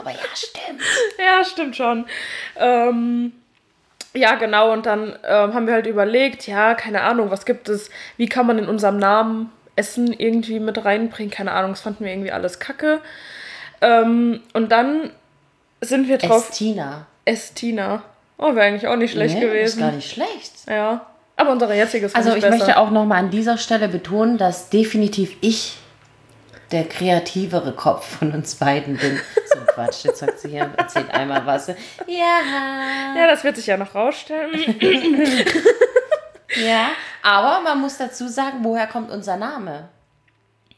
Aber 0.00 0.10
ja, 0.10 0.18
stimmt. 0.34 0.80
Ja, 1.18 1.44
stimmt 1.44 1.76
schon. 1.76 2.06
Ähm, 2.56 3.32
ja, 4.14 4.36
genau. 4.36 4.72
Und 4.72 4.86
dann 4.86 5.18
ähm, 5.24 5.54
haben 5.54 5.66
wir 5.66 5.74
halt 5.74 5.86
überlegt, 5.86 6.46
ja, 6.46 6.74
keine 6.74 7.02
Ahnung, 7.02 7.30
was 7.30 7.44
gibt 7.44 7.68
es, 7.68 7.90
wie 8.16 8.28
kann 8.28 8.46
man 8.46 8.58
in 8.58 8.68
unserem 8.68 8.98
Namen 8.98 9.50
Essen 9.76 10.12
irgendwie 10.12 10.60
mit 10.60 10.84
reinbringen? 10.84 11.32
Keine 11.32 11.52
Ahnung, 11.52 11.72
das 11.72 11.80
fanden 11.80 12.04
wir 12.04 12.12
irgendwie 12.12 12.32
alles 12.32 12.60
kacke. 12.60 13.00
Ähm, 13.80 14.40
und 14.52 14.70
dann 14.70 15.10
sind 15.80 16.08
wir 16.08 16.18
drauf. 16.18 16.48
Estina. 16.50 17.06
Estina. 17.24 18.02
Oh, 18.38 18.54
wäre 18.54 18.66
eigentlich 18.66 18.86
auch 18.86 18.96
nicht 18.96 19.12
schlecht 19.12 19.34
Nee, 19.34 19.40
gewesen. 19.40 19.78
Ist 19.80 19.84
gar 19.84 19.92
nicht 19.92 20.10
schlecht. 20.12 20.52
Ja. 20.68 21.06
Aber 21.36 21.50
unsere 21.50 21.74
jetzige 21.74 22.06
ist 22.06 22.14
Also 22.16 22.30
ich 22.34 22.42
besser. 22.42 22.56
möchte 22.56 22.76
auch 22.78 22.90
nochmal 22.90 23.18
an 23.18 23.30
dieser 23.30 23.58
Stelle 23.58 23.88
betonen, 23.88 24.38
dass 24.38 24.70
definitiv 24.70 25.36
ich 25.40 25.76
der 26.70 26.84
kreativere 26.84 27.72
Kopf 27.72 28.18
von 28.18 28.32
uns 28.32 28.54
beiden 28.54 28.96
bin. 28.96 29.20
So 29.46 29.58
ein 29.60 29.66
Quatsch, 29.66 30.04
jetzt 30.04 30.18
sagt 30.20 30.38
sie 30.40 30.50
hier 30.50 30.64
und 30.64 30.78
erzählt 30.78 31.12
einmal 31.12 31.44
was. 31.46 31.66
Ja. 31.66 31.74
Ja, 33.16 33.26
das 33.28 33.44
wird 33.44 33.56
sich 33.56 33.66
ja 33.66 33.76
noch 33.76 33.94
rausstellen. 33.94 34.76
Ja. 36.56 36.90
Aber 37.22 37.62
man 37.62 37.80
muss 37.80 37.98
dazu 37.98 38.28
sagen, 38.28 38.58
woher 38.62 38.86
kommt 38.86 39.10
unser 39.10 39.36
Name? 39.36 39.88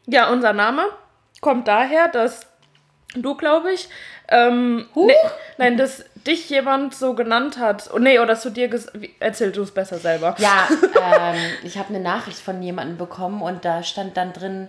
Ja, 0.07 0.31
unser 0.31 0.53
Name 0.53 0.87
kommt 1.41 1.69
daher, 1.69 2.09
dass 2.09 2.47
du, 3.15 3.35
glaube 3.35 3.73
ich, 3.73 3.89
ähm, 4.29 4.89
ne, 4.95 5.13
nein, 5.59 5.77
dass 5.77 6.05
dich 6.27 6.49
jemand 6.51 6.95
so 6.95 7.15
genannt 7.15 7.59
hat. 7.59 7.91
Oh, 7.95 7.99
nee, 7.99 8.19
oder 8.19 8.37
zu 8.39 8.51
dir 8.51 8.69
erzähl 9.21 9.53
du 9.53 9.63
es 9.63 9.71
besser 9.71 9.99
selber. 9.99 10.35
Ja, 10.39 10.69
ähm, 11.01 11.37
ich 11.63 11.79
habe 11.79 11.91
eine 11.91 12.01
Nachricht 12.01 12.39
von 12.39 12.63
jemandem 12.63 12.97
bekommen 12.99 13.43
und 13.43 13.65
da 13.65 13.83
stand 13.83 14.17
dann 14.17 14.33
drin, 14.33 14.69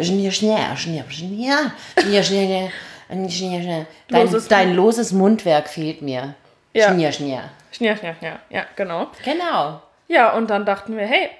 Schnier, 0.00 0.30
Schnier, 0.32 0.58
Schnier, 0.76 1.04
Schnier, 1.08 1.72
Schnier, 1.96 2.22
Schnier, 2.22 2.22
Schnier, 2.22 3.30
Schnier, 3.30 3.62
Schnier. 3.62 3.86
Dein, 4.08 4.26
Loses- 4.28 4.48
dein 4.48 4.74
loses 4.74 5.12
Mundwerk 5.12 5.68
fehlt 5.68 6.02
mir. 6.02 6.34
Ja. 6.72 6.88
Schnier, 6.92 7.12
Schnier. 7.12 7.42
Schnier, 7.70 7.96
schnier, 7.96 8.14
schnier. 8.18 8.38
Ja, 8.50 8.64
genau. 8.76 9.08
Genau. 9.24 9.80
Ja, 10.08 10.32
und 10.34 10.48
dann 10.50 10.64
dachten 10.66 10.96
wir, 10.96 11.06
hey, 11.06 11.30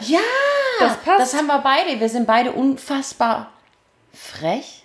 Ja, 0.00 0.18
Das 0.80 0.96
passt. 0.98 1.20
Das 1.20 1.34
haben 1.34 1.46
wir 1.46 1.58
beide. 1.58 1.98
Wir 2.00 2.08
sind 2.08 2.26
beide 2.26 2.52
unfassbar 2.52 3.50
frech, 4.12 4.84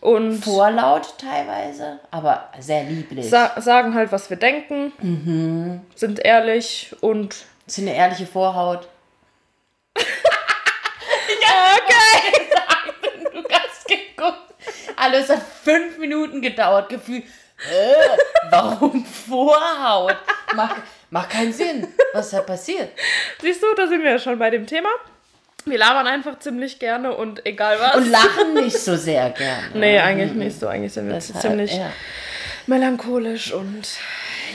und 0.00 0.44
vorlaut 0.44 1.14
teilweise, 1.18 1.98
aber 2.10 2.48
sehr 2.58 2.84
lieblich. 2.84 3.28
sa 3.28 3.60
sagen 3.60 3.94
halt, 3.94 4.12
was 4.12 4.30
wir 4.30 4.36
denken, 4.36 4.92
Mhm. 5.00 5.80
sind 5.94 6.20
ehrlich 6.24 6.94
und 7.00 7.36
ist 7.66 7.78
eine 7.78 7.94
ehrliche 7.94 8.26
Vorhaut. 8.26 8.88
okay. 9.96 10.06
Du 13.32 13.44
hast 13.54 13.86
geguckt. 13.86 14.54
Alles 14.96 15.28
hat 15.28 15.42
fünf 15.64 15.98
Minuten 15.98 16.40
gedauert, 16.42 16.88
gefühlt. 16.88 17.24
Äh, 17.24 18.50
warum 18.50 19.04
Vorhaut? 19.04 20.16
Macht, 20.54 20.76
macht 21.10 21.30
keinen 21.30 21.52
Sinn. 21.52 21.86
Was 22.12 22.26
ist 22.26 22.34
da 22.34 22.40
passiert? 22.42 22.90
Siehst 23.40 23.62
du, 23.62 23.66
da 23.74 23.86
sind 23.86 24.02
wir 24.02 24.12
ja 24.12 24.18
schon 24.18 24.38
bei 24.38 24.50
dem 24.50 24.66
Thema. 24.66 24.88
Wir 25.64 25.78
labern 25.78 26.06
einfach 26.06 26.38
ziemlich 26.38 26.78
gerne 26.78 27.14
und 27.14 27.44
egal 27.44 27.78
was. 27.80 27.96
Und 27.96 28.10
lachen 28.10 28.54
nicht 28.54 28.78
so 28.78 28.96
sehr 28.96 29.30
gerne. 29.30 29.68
nee, 29.74 29.98
eigentlich 29.98 30.32
nicht 30.32 30.58
so. 30.58 30.66
Eigentlich 30.68 30.92
sind 30.92 31.08
wir 31.08 31.14
Deshalb, 31.14 31.40
ziemlich 31.40 31.74
ja. 31.74 31.90
melancholisch 32.66 33.52
und 33.52 33.86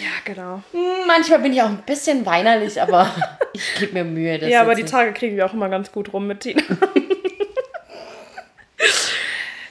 ja, 0.02 0.10
genau. 0.26 0.64
Hm, 0.72 1.08
Manchmal 1.08 1.40
bin 1.40 1.54
ich 1.54 1.62
auch 1.62 1.70
ein 1.70 1.84
bisschen 1.86 2.26
weinerlich, 2.26 2.82
aber 2.82 3.14
ich 3.54 3.76
gebe 3.76 3.94
mir 3.94 4.04
Mühe. 4.04 4.40
Das 4.40 4.50
ja, 4.50 4.62
aber 4.62 4.76
die 4.76 4.86
Tage 4.86 5.14
kriegen 5.14 5.38
wir 5.38 5.46
auch 5.46 5.54
immer 5.54 5.70
ganz 5.70 5.92
gut 5.92 6.12
rum 6.14 6.28
mit 6.28 6.42
Tina. 6.42 6.62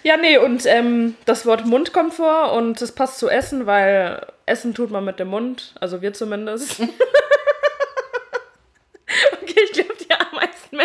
ja, 0.03 0.17
nee, 0.17 0.39
und 0.39 0.65
ähm, 0.67 1.17
das 1.25 1.45
Wort 1.45 1.67
Mund 1.67 1.93
kommt 1.93 2.15
vor 2.15 2.53
und 2.53 2.81
es 2.81 2.93
passt 2.93 3.19
zu 3.19 3.29
Essen, 3.29 3.67
weil 3.67 4.25
Essen 4.47 4.75
tut 4.75 4.91
man 4.91 5.05
mit 5.05 5.21
dem 5.21 5.29
Mund, 5.29 5.75
also 5.81 6.03
wir 6.03 6.13
zumindest. 6.15 6.81
okay, 9.43 9.61
ich 9.65 9.73
glaube, 9.73 9.92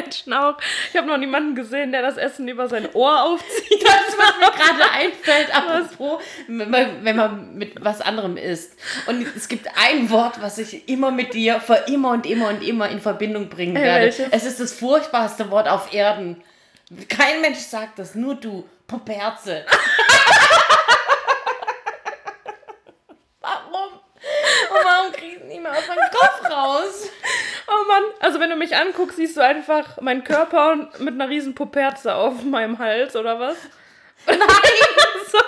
Menschen 0.04 0.34
auch. 0.34 0.58
Ich 0.92 0.98
habe 0.98 1.08
noch 1.08 1.18
niemanden 1.18 1.56
gesehen, 1.56 1.92
der 1.92 2.02
das 2.02 2.18
Essen 2.18 2.48
über 2.48 2.68
sein 2.68 2.88
Ohr 2.94 3.24
aufzieht. 3.24 3.84
Das, 3.84 4.18
was 4.18 4.38
mir 4.40 4.52
gerade 4.52 4.92
einfällt, 4.94 5.56
apropos, 5.56 6.22
wenn 6.48 6.70
man, 6.70 7.04
wenn 7.04 7.16
man 7.16 7.56
mit 7.56 7.84
was 7.84 8.02
anderem 8.02 8.38
isst. 8.38 8.74
Und 9.08 9.26
es 9.36 9.48
gibt 9.48 9.68
ein 9.78 10.10
Wort, 10.10 10.42
was 10.42 10.58
ich 10.58 10.88
immer 10.90 11.12
mit 11.12 11.34
dir 11.34 11.60
für 11.60 11.84
immer 11.88 12.12
und 12.12 12.26
immer 12.26 12.50
und 12.50 12.62
immer 12.68 12.90
in 12.90 13.00
Verbindung 13.02 13.50
bringen 13.50 13.76
Hey, 13.76 13.86
werde. 13.86 14.06
welches? 14.06 14.28
Es 14.32 14.46
ist 14.46 14.60
das 14.60 14.74
furchtbarste 14.74 15.50
Wort 15.52 15.68
auf 15.68 15.94
Erden. 15.94 16.42
Kein 17.10 17.42
Mensch 17.42 17.60
sagt 17.60 18.00
das, 18.00 18.16
nur 18.16 18.36
du. 18.36 18.68
Puperze. 18.88 19.66
warum? 23.42 23.94
Und 23.94 24.84
warum 24.86 25.12
krieg 25.12 25.38
ich 25.38 25.44
nicht 25.44 25.62
mehr 25.62 25.72
aus 25.74 25.88
meinem 25.88 26.10
Kopf 26.12 26.50
raus? 26.50 27.10
Oh 27.70 27.88
Mann, 27.88 28.04
also 28.22 28.40
wenn 28.40 28.50
du 28.50 28.56
mich 28.56 28.76
anguckst, 28.76 29.18
siehst 29.18 29.36
du 29.38 29.42
einfach 29.42 30.00
meinen 30.02 30.24
Körper 30.24 30.90
mit 31.00 31.14
einer 31.16 31.30
riesen 31.30 31.54
Puperze 31.54 32.16
auf 32.16 32.44
meinem 32.44 32.80
Hals, 32.80 33.16
oder 33.16 33.40
was? 33.40 33.58
Nein! 34.26 34.38
So. 35.30 35.40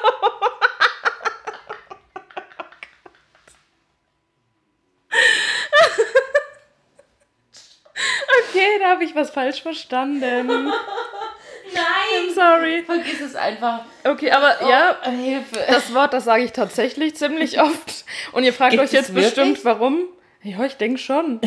Okay, 8.50 8.80
da 8.80 8.90
habe 8.92 9.04
ich 9.04 9.16
was 9.16 9.30
falsch 9.32 9.62
verstanden. 9.62 10.48
Nein! 10.48 12.34
Sorry. 12.34 12.84
Vergiss 12.86 13.22
es 13.22 13.36
einfach. 13.36 13.82
Okay, 14.04 14.32
aber 14.32 14.68
ja, 14.68 14.98
Oh, 15.06 15.10
Hilfe. 15.10 15.60
das 15.68 15.94
Wort, 15.94 16.14
das 16.14 16.24
sage 16.26 16.44
ich 16.44 16.52
tatsächlich 16.54 17.16
ziemlich 17.16 17.60
oft. 17.62 18.06
Und 18.32 18.44
ihr 18.44 18.54
fragt 18.54 18.72
Gibt 18.72 18.84
euch 18.84 18.92
jetzt 18.92 19.14
bestimmt, 19.14 19.64
warum. 19.66 20.04
Ja, 20.42 20.64
ich 20.66 20.76
denke 20.78 20.98
schon. 21.00 21.42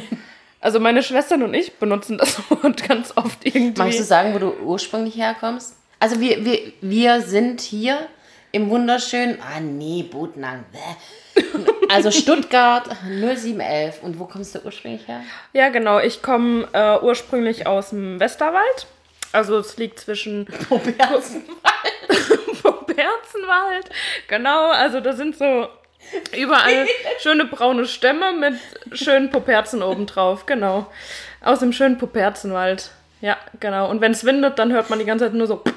Also 0.62 0.78
meine 0.78 1.02
Schwestern 1.02 1.42
und 1.42 1.52
ich 1.54 1.74
benutzen 1.74 2.18
das 2.18 2.38
Wort 2.50 2.88
ganz 2.88 3.12
oft 3.16 3.44
irgendwie. 3.44 3.78
Magst 3.78 3.98
du 3.98 4.04
sagen, 4.04 4.32
wo 4.32 4.38
du 4.38 4.52
ursprünglich 4.64 5.16
herkommst? 5.16 5.76
Also 5.98 6.20
wir, 6.20 6.44
wir, 6.44 6.72
wir 6.80 7.20
sind 7.20 7.60
hier 7.60 7.98
im 8.52 8.70
wunderschönen, 8.70 9.38
ah 9.40 9.60
nee, 9.60 10.04
Botnang. 10.04 10.64
bäh. 10.72 11.42
Also 11.88 12.10
Stuttgart 12.12 12.88
0711. 13.04 14.02
Und 14.02 14.18
wo 14.18 14.24
kommst 14.24 14.54
du 14.54 14.60
ursprünglich 14.60 15.06
her? 15.08 15.22
Ja, 15.52 15.68
genau. 15.68 15.98
Ich 15.98 16.22
komme 16.22 16.68
äh, 16.72 16.98
ursprünglich 17.02 17.66
aus 17.66 17.90
dem 17.90 18.20
Westerwald. 18.20 18.86
Also 19.32 19.58
es 19.58 19.76
liegt 19.78 19.98
zwischen 19.98 20.46
Proberzen. 20.68 21.42
Berzenwald. 22.86 23.90
Genau, 24.28 24.70
also 24.70 25.00
da 25.00 25.12
sind 25.12 25.36
so 25.36 25.68
überall 26.36 26.86
schöne 27.20 27.44
braune 27.44 27.86
Stämme 27.86 28.32
mit 28.32 28.54
schönen 28.92 29.30
Poperzen 29.30 29.82
obendrauf. 29.82 30.46
Genau. 30.46 30.86
Aus 31.40 31.60
dem 31.60 31.72
schönen 31.72 31.98
Poperzenwald. 31.98 32.90
Ja, 33.20 33.36
genau. 33.60 33.90
Und 33.90 34.00
wenn 34.00 34.12
es 34.12 34.24
windet, 34.24 34.58
dann 34.58 34.72
hört 34.72 34.90
man 34.90 34.98
die 34.98 35.04
ganze 35.04 35.26
Zeit 35.26 35.34
nur 35.34 35.46
so. 35.46 35.62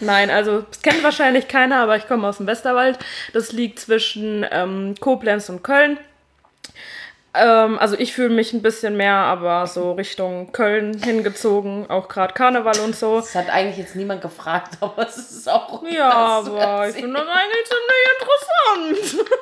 Nein, 0.00 0.30
also 0.30 0.62
das 0.62 0.80
kennt 0.82 1.02
wahrscheinlich 1.02 1.48
keiner, 1.48 1.82
aber 1.82 1.96
ich 1.96 2.06
komme 2.06 2.28
aus 2.28 2.36
dem 2.36 2.46
Westerwald. 2.46 2.98
Das 3.32 3.52
liegt 3.52 3.80
zwischen 3.80 4.46
ähm, 4.50 4.94
Koblenz 5.00 5.48
und 5.48 5.62
Köln. 5.62 5.98
Ähm, 7.38 7.78
also 7.78 7.96
ich 7.98 8.12
fühle 8.12 8.30
mich 8.30 8.52
ein 8.52 8.62
bisschen 8.62 8.96
mehr, 8.96 9.14
aber 9.14 9.66
so 9.66 9.92
Richtung 9.92 10.52
Köln 10.52 11.00
hingezogen, 11.02 11.88
auch 11.88 12.08
gerade 12.08 12.34
Karneval 12.34 12.80
und 12.80 12.96
so. 12.96 13.16
Das 13.16 13.34
hat 13.34 13.50
eigentlich 13.50 13.78
jetzt 13.78 13.96
niemand 13.96 14.22
gefragt, 14.22 14.76
aber 14.80 15.06
es 15.06 15.16
ist 15.16 15.48
auch 15.48 15.72
okay, 15.72 15.94
Ja, 15.96 16.10
aber 16.10 16.88
ich 16.88 16.96
finde 16.96 17.14
das 17.14 17.28
eigentlich 17.28 17.66
ziemlich 17.66 19.18
interessant. 19.20 19.28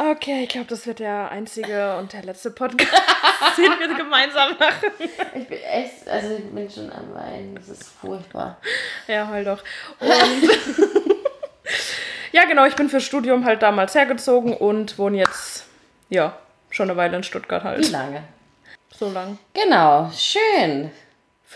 Okay, 0.00 0.44
ich 0.44 0.48
glaube, 0.48 0.68
das 0.68 0.86
wird 0.86 1.00
der 1.00 1.30
einzige 1.32 1.96
und 1.96 2.12
der 2.12 2.22
letzte 2.22 2.52
Podcast, 2.52 2.92
den 3.56 3.64
wir 3.80 3.96
gemeinsam 3.96 4.52
machen. 4.56 4.92
Ich 5.34 5.48
bin 5.48 5.58
echt, 5.58 6.08
also 6.08 6.36
ich 6.36 6.44
bin 6.44 6.70
schon 6.70 6.92
am 6.92 7.12
Weinen. 7.14 7.56
Das 7.56 7.68
ist 7.68 7.88
furchtbar. 8.00 8.58
Ja, 9.08 9.26
halt 9.26 9.48
doch. 9.48 9.62
Und 9.98 10.08
ja, 12.32 12.44
genau, 12.44 12.66
ich 12.66 12.76
bin 12.76 12.88
fürs 12.88 13.04
Studium 13.04 13.44
halt 13.44 13.62
damals 13.62 13.94
hergezogen 13.94 14.54
und 14.54 14.98
wohne 14.98 15.18
jetzt, 15.18 15.64
ja, 16.08 16.36
schon 16.70 16.90
eine 16.90 16.98
Weile 16.98 17.16
in 17.16 17.22
Stuttgart 17.22 17.62
Wie 17.64 17.68
halt. 17.68 17.90
lange? 17.90 18.22
so 18.98 19.10
lang. 19.10 19.38
Genau, 19.54 20.10
schön. 20.12 20.90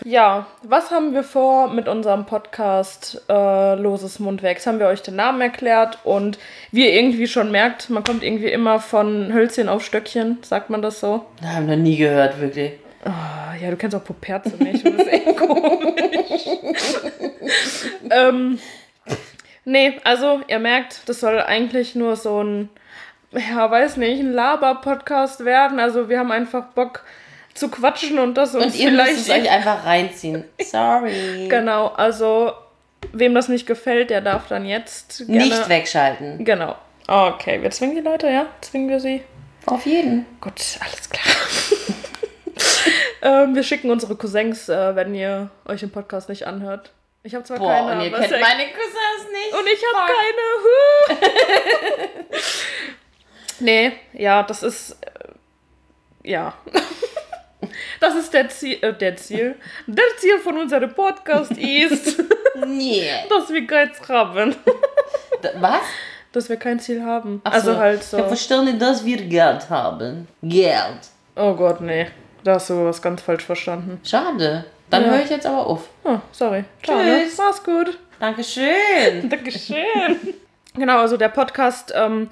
Ja, 0.05 0.47
was 0.63 0.89
haben 0.89 1.13
wir 1.13 1.23
vor 1.23 1.67
mit 1.69 1.87
unserem 1.87 2.25
Podcast 2.25 3.21
äh, 3.29 3.75
Loses 3.75 4.19
Mundwerk? 4.19 4.55
Jetzt 4.57 4.65
haben 4.65 4.79
wir 4.79 4.87
euch 4.87 5.03
den 5.03 5.17
Namen 5.17 5.39
erklärt 5.41 5.99
und 6.03 6.39
wie 6.71 6.85
ihr 6.85 6.93
irgendwie 6.93 7.27
schon 7.27 7.51
merkt, 7.51 7.91
man 7.91 8.03
kommt 8.03 8.23
irgendwie 8.23 8.47
immer 8.47 8.79
von 8.79 9.31
Hölzchen 9.31 9.69
auf 9.69 9.85
Stöckchen, 9.85 10.39
sagt 10.41 10.71
man 10.71 10.81
das 10.81 10.99
so? 10.99 11.25
Da 11.41 11.49
haben 11.49 11.67
wir 11.67 11.75
nie 11.77 11.97
gehört, 11.97 12.39
wirklich. 12.41 12.73
Ah, 13.05 13.53
ja, 13.61 13.69
du 13.69 13.75
kennst 13.75 13.95
auch 13.95 14.03
Puperze 14.03 14.55
nicht, 14.63 14.83
das 14.83 14.93
ist 14.93 15.07
echt 15.07 15.37
komisch. 15.37 16.47
ähm, 18.09 18.59
nee, 19.65 19.99
also 20.03 20.41
ihr 20.47 20.59
merkt, 20.59 21.07
das 21.07 21.19
soll 21.19 21.39
eigentlich 21.41 21.95
nur 21.95 22.15
so 22.15 22.43
ein, 22.43 22.69
ja, 23.31 23.69
weiß 23.69 23.97
nicht, 23.97 24.19
ein 24.19 24.33
Laber-Podcast 24.33 25.45
werden. 25.45 25.79
Also 25.79 26.09
wir 26.09 26.19
haben 26.19 26.31
einfach 26.31 26.65
Bock 26.67 27.03
zu 27.53 27.69
quatschen 27.69 28.19
und 28.19 28.35
das 28.35 28.55
Und 28.55 28.75
ihr 28.75 28.89
vielleicht 28.89 29.13
müsst 29.13 29.29
es 29.29 29.35
euch 29.35 29.49
einfach 29.49 29.85
reinziehen. 29.85 30.45
Sorry. 30.59 31.47
Genau, 31.49 31.87
also 31.87 32.53
wem 33.11 33.35
das 33.35 33.47
nicht 33.49 33.67
gefällt, 33.67 34.09
der 34.09 34.21
darf 34.21 34.47
dann 34.47 34.65
jetzt 34.65 35.25
gerne... 35.27 35.43
Nicht 35.43 35.69
wegschalten. 35.69 36.43
Genau. 36.43 36.75
Okay, 37.07 37.61
wir 37.61 37.69
zwingen 37.69 37.95
die 37.95 38.01
Leute, 38.01 38.29
ja? 38.29 38.47
Zwingen 38.61 38.89
wir 38.89 38.99
sie? 38.99 39.21
Auf 39.65 39.85
jeden. 39.85 40.25
Gut, 40.41 40.61
alles 40.79 41.09
klar. 41.09 41.35
ähm, 43.43 43.55
wir 43.55 43.63
schicken 43.63 43.91
unsere 43.91 44.15
Cousins, 44.15 44.69
äh, 44.69 44.95
wenn 44.95 45.13
ihr 45.13 45.49
euch 45.65 45.81
den 45.81 45.91
Podcast 45.91 46.29
nicht 46.29 46.47
anhört. 46.47 46.91
Ich 47.25 47.33
habe 47.33 47.43
zwar 47.45 47.57
Boah, 47.57 47.71
keine, 47.73 47.91
und 47.93 48.01
ihr 48.01 48.11
kennt 48.11 48.31
meine 48.41 48.63
Cousins 48.65 49.31
nicht. 49.31 49.53
und 49.57 49.67
ich 49.67 49.81
habe 49.93 50.11
keine. 50.11 51.23
Nee, 53.59 53.93
ja, 54.13 54.43
das 54.43 54.63
ist 54.63 54.97
äh, 55.01 56.29
ja. 56.31 56.53
Das 58.01 58.15
ist 58.15 58.33
der 58.33 58.49
Ziel, 58.49 58.77
äh, 58.81 58.93
der 58.93 59.15
Ziel. 59.15 59.55
Der 59.87 60.03
Ziel 60.17 60.37
von 60.39 60.57
unserem 60.57 60.93
Podcast 60.93 61.51
ist, 61.51 62.21
Nee. 62.65 63.09
dass 63.29 63.49
wir 63.49 63.65
keins 63.65 63.97
haben. 64.09 64.55
Was? 65.59 65.81
Dass 66.33 66.49
wir 66.49 66.57
kein 66.57 66.79
Ziel 66.79 67.03
haben. 67.05 67.41
Ach 67.45 67.53
also 67.53 67.77
halt 67.77 68.01
Ich 68.01 68.07
so. 68.07 68.17
habe 68.17 68.27
verstanden, 68.29 68.77
dass 68.79 69.05
wir 69.05 69.17
Geld 69.17 69.69
haben. 69.69 70.27
Geld. 70.41 70.99
Oh 71.35 71.53
Gott, 71.53 71.79
nee. 71.79 72.07
Da 72.43 72.55
hast 72.55 72.69
du 72.71 72.83
was 72.85 73.01
ganz 73.01 73.21
falsch 73.21 73.45
verstanden. 73.45 74.01
Schade. 74.03 74.65
Dann 74.89 75.05
Ja. 75.05 75.11
höre 75.11 75.23
ich 75.23 75.29
jetzt 75.29 75.45
aber 75.45 75.65
auf. 75.65 75.87
Oh, 76.03 76.19
sorry. 76.31 76.65
Schade. 76.85 77.21
Tschüss. 77.23 77.37
Mach's 77.37 77.63
gut. 77.63 77.97
Dankeschön. 78.19 78.65
Dankeschön. 79.29 80.33
genau, 80.75 80.99
also 80.99 81.17
der 81.17 81.29
Podcast, 81.29 81.93
ähm, 81.95 82.29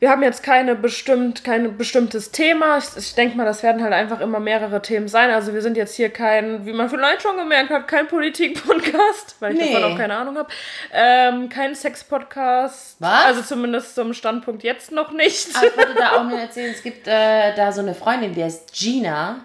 wir 0.00 0.10
haben 0.10 0.22
jetzt 0.24 0.42
keine 0.42 0.74
bestimmt, 0.74 1.44
kein 1.44 1.76
bestimmtes 1.76 2.32
Thema. 2.32 2.78
Ich, 2.78 2.86
ich 2.96 3.14
denke 3.14 3.36
mal, 3.36 3.44
das 3.44 3.62
werden 3.62 3.84
halt 3.84 3.92
einfach 3.92 4.18
immer 4.20 4.40
mehrere 4.40 4.82
Themen 4.82 5.06
sein. 5.06 5.30
Also 5.30 5.54
wir 5.54 5.62
sind 5.62 5.76
jetzt 5.76 5.94
hier 5.94 6.10
kein, 6.10 6.66
wie 6.66 6.72
man 6.72 6.90
vielleicht 6.90 7.22
schon 7.22 7.36
gemerkt 7.36 7.70
hat, 7.70 7.86
kein 7.86 8.08
Politik-Podcast, 8.08 9.36
weil 9.38 9.54
ich 9.54 9.60
Nee. 9.60 9.72
davon 9.74 9.92
auch 9.92 9.96
keine 9.96 10.16
Ahnung 10.16 10.36
habe. 10.38 10.48
Ähm, 10.92 11.48
kein 11.48 11.76
Sex-Podcast. 11.76 12.96
Was? 12.98 13.24
Also 13.26 13.42
zumindest 13.42 13.94
zum 13.94 14.12
Standpunkt 14.12 14.64
jetzt 14.64 14.90
noch 14.90 15.12
nicht. 15.12 15.54
Aber 15.56 15.66
ich 15.68 15.76
wollte 15.76 15.94
da 15.94 16.16
auch 16.16 16.24
nur 16.24 16.38
erzählen, 16.38 16.72
es 16.74 16.82
gibt 16.82 17.06
äh, 17.06 17.54
da 17.54 17.70
so 17.70 17.80
eine 17.80 17.94
Freundin, 17.94 18.34
die 18.34 18.42
heißt 18.42 18.72
Gina. 18.74 19.44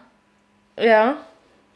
ja. 0.80 1.18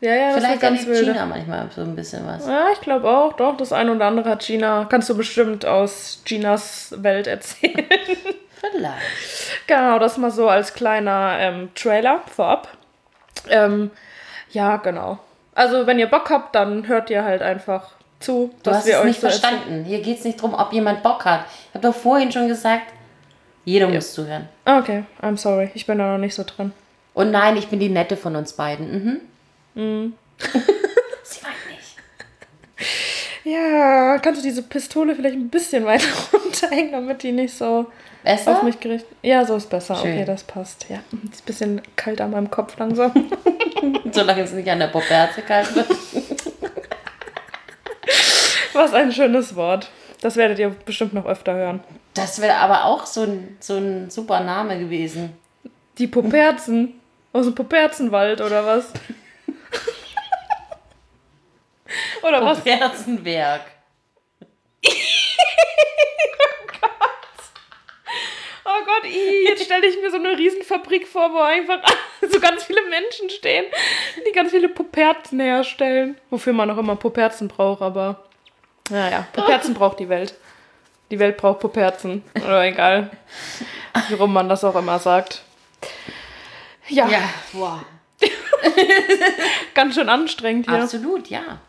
Ja, 0.01 0.13
ja, 0.15 0.27
das 0.29 0.37
ist 0.37 0.43
Vielleicht 0.45 0.61
ganz 0.61 0.85
erlebt. 0.87 1.05
Gina 1.05 1.25
manchmal 1.25 1.69
so 1.75 1.81
ein 1.81 1.95
bisschen 1.95 2.25
was. 2.25 2.47
Ja, 2.47 2.67
ich 2.73 2.81
glaube 2.81 3.07
auch, 3.09 3.33
doch. 3.33 3.55
Das 3.57 3.71
eine 3.71 3.93
oder 3.93 4.05
andere 4.05 4.29
hat 4.31 4.43
Gina. 4.45 4.85
Kannst 4.89 5.07
du 5.09 5.15
bestimmt 5.15 5.65
aus 5.65 6.21
Ginas 6.25 6.93
Welt 6.97 7.27
erzählen. 7.27 7.85
Vielleicht. 8.59 9.67
genau, 9.67 9.99
das 9.99 10.17
mal 10.17 10.31
so 10.31 10.47
als 10.49 10.73
kleiner 10.73 11.35
ähm, 11.39 11.69
Trailer 11.75 12.21
vorab. 12.27 12.67
Ähm, 13.49 13.91
ja, 14.51 14.77
genau. 14.77 15.19
Also, 15.55 15.85
wenn 15.87 15.99
ihr 15.99 16.07
Bock 16.07 16.29
habt, 16.29 16.55
dann 16.55 16.87
hört 16.87 17.09
ihr 17.09 17.23
halt 17.23 17.41
einfach 17.41 17.91
zu, 18.19 18.51
Du 18.63 18.71
hast 18.71 18.85
wir 18.85 18.95
es 18.95 18.99
euch 18.99 19.05
nicht 19.05 19.21
so 19.21 19.27
erzählen. 19.27 19.53
verstanden. 19.53 19.85
Hier 19.85 20.01
geht 20.01 20.19
es 20.19 20.23
nicht 20.25 20.39
darum, 20.39 20.53
ob 20.53 20.71
jemand 20.73 21.01
Bock 21.03 21.25
hat. 21.25 21.45
Ich 21.69 21.75
habe 21.75 21.87
doch 21.87 21.95
vorhin 21.95 22.31
schon 22.31 22.47
gesagt, 22.47 22.93
jeder 23.65 23.87
muss 23.87 24.13
zuhören. 24.13 24.47
Ah, 24.65 24.79
Okay, 24.79 25.03
I'm 25.21 25.37
sorry. 25.37 25.71
Ich 25.73 25.85
bin 25.87 25.97
da 25.97 26.11
noch 26.11 26.17
nicht 26.19 26.35
so 26.35 26.43
drin. 26.43 26.71
Und 27.13 27.31
nein, 27.31 27.57
ich 27.57 27.67
bin 27.67 27.79
die 27.79 27.89
Nette 27.89 28.15
von 28.17 28.35
uns 28.35 28.53
beiden. 28.53 28.91
Mhm. 28.91 29.21
Sie 29.75 31.43
weint 31.43 31.55
nicht. 31.69 31.95
Ja, 33.43 34.17
kannst 34.19 34.41
du 34.41 34.43
diese 34.47 34.63
Pistole 34.63 35.15
vielleicht 35.15 35.35
ein 35.35 35.49
bisschen 35.49 35.85
weiter 35.85 36.07
runterhängen, 36.33 36.91
damit 36.91 37.23
die 37.23 37.31
nicht 37.31 37.53
so 37.55 37.87
Besser? 38.23 38.51
auf 38.57 38.63
mich 38.63 38.79
gerichtet. 38.79 39.09
Ja, 39.23 39.45
so 39.45 39.55
ist 39.55 39.69
besser. 39.69 39.95
Schön. 39.95 40.13
Okay, 40.13 40.25
das 40.25 40.43
passt. 40.43 40.85
Ja, 40.89 40.97
ist 41.31 41.41
ein 41.41 41.45
bisschen 41.45 41.81
kalt 41.95 42.21
an 42.21 42.31
meinem 42.31 42.51
Kopf 42.51 42.77
langsam. 42.77 43.11
Solange 44.11 44.41
es 44.43 44.51
nicht 44.51 44.69
an 44.69 44.79
der 44.79 44.87
Poperze 44.87 45.41
kalt 45.41 45.73
wird. 45.75 45.87
Was 48.73 48.93
ein 48.93 49.11
schönes 49.11 49.55
Wort. 49.55 49.89
Das 50.21 50.35
werdet 50.35 50.59
ihr 50.59 50.69
bestimmt 50.69 51.13
noch 51.13 51.25
öfter 51.25 51.53
hören. 51.53 51.79
Das 52.13 52.41
wäre 52.41 52.55
aber 52.57 52.85
auch 52.85 53.05
so 53.05 53.23
ein, 53.23 53.57
so 53.59 53.77
ein 53.77 54.09
super 54.09 54.41
Name 54.41 54.77
gewesen. 54.77 55.33
Die 55.97 56.07
Poperzen. 56.07 56.93
Aus 57.33 57.45
dem 57.45 57.55
Poperzenwald 57.55 58.41
oder 58.41 58.65
was? 58.65 58.87
Oder 62.21 62.43
was? 62.43 62.59
Poperzenwerk. 62.59 63.61
Oh 68.63 68.85
Gott, 68.85 69.03
ih, 69.05 69.47
jetzt 69.47 69.65
stelle 69.65 69.85
ich 69.87 69.99
mir 69.99 70.11
so 70.11 70.17
eine 70.17 70.37
Riesenfabrik 70.37 71.07
vor, 71.07 71.33
wo 71.33 71.39
einfach 71.39 71.79
so 72.31 72.39
ganz 72.39 72.63
viele 72.63 72.81
Menschen 72.89 73.29
stehen, 73.29 73.65
die 74.25 74.31
ganz 74.31 74.51
viele 74.51 74.69
Poperzen 74.69 75.39
herstellen. 75.39 76.17
Wofür 76.29 76.53
man 76.53 76.69
auch 76.69 76.77
immer 76.77 76.95
Poperzen 76.95 77.47
braucht, 77.47 77.81
aber 77.81 78.23
naja, 78.89 79.27
Poperzen 79.33 79.73
braucht 79.73 79.99
die 79.99 80.09
Welt. 80.09 80.35
Die 81.09 81.19
Welt 81.19 81.37
braucht 81.37 81.59
Poperzen. 81.59 82.23
Oder 82.35 82.63
egal, 82.63 83.09
wie 84.07 84.13
rum 84.13 84.31
man 84.31 84.47
das 84.47 84.63
auch 84.63 84.75
immer 84.75 84.99
sagt. 84.99 85.41
Ja, 86.87 87.07
Ja, 87.09 87.29
wow. 87.53 87.79
ganz 89.73 89.95
schön 89.95 90.07
anstrengend 90.07 90.69
hier. 90.69 90.83
Absolut, 90.83 91.27
ja. 91.29 91.59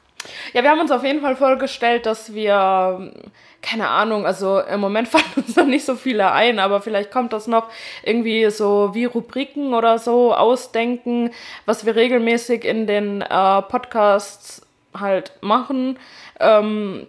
Ja, 0.52 0.62
wir 0.62 0.70
haben 0.70 0.80
uns 0.80 0.90
auf 0.90 1.04
jeden 1.04 1.20
Fall 1.20 1.36
vorgestellt, 1.36 2.06
dass 2.06 2.34
wir, 2.34 3.12
keine 3.60 3.88
Ahnung, 3.88 4.26
also 4.26 4.60
im 4.60 4.80
Moment 4.80 5.08
fallen 5.08 5.24
uns 5.36 5.56
noch 5.56 5.66
nicht 5.66 5.84
so 5.84 5.94
viele 5.94 6.32
ein, 6.32 6.58
aber 6.58 6.80
vielleicht 6.80 7.10
kommt 7.10 7.32
das 7.32 7.46
noch 7.46 7.68
irgendwie 8.02 8.50
so 8.50 8.90
wie 8.94 9.04
Rubriken 9.04 9.74
oder 9.74 9.98
so 9.98 10.34
ausdenken, 10.34 11.30
was 11.66 11.86
wir 11.86 11.96
regelmäßig 11.96 12.64
in 12.64 12.86
den 12.86 13.22
äh, 13.22 13.62
Podcasts 13.62 14.66
halt 14.98 15.32
machen. 15.40 15.98
Ähm, 16.40 17.06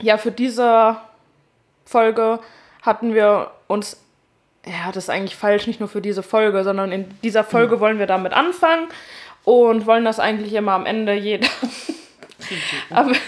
ja, 0.00 0.18
für 0.18 0.32
diese 0.32 0.96
Folge 1.84 2.40
hatten 2.82 3.14
wir 3.14 3.50
uns, 3.66 4.00
ja, 4.66 4.92
das 4.92 5.04
ist 5.04 5.10
eigentlich 5.10 5.36
falsch, 5.36 5.66
nicht 5.66 5.80
nur 5.80 5.88
für 5.88 6.00
diese 6.00 6.22
Folge, 6.22 6.64
sondern 6.64 6.92
in 6.92 7.10
dieser 7.22 7.44
Folge 7.44 7.80
wollen 7.80 7.98
wir 7.98 8.06
damit 8.06 8.32
anfangen 8.32 8.88
und 9.44 9.86
wollen 9.86 10.04
das 10.04 10.20
eigentlich 10.20 10.54
immer 10.54 10.72
am 10.72 10.86
Ende 10.86 11.14
jeder 11.14 11.48
aber 12.90 13.12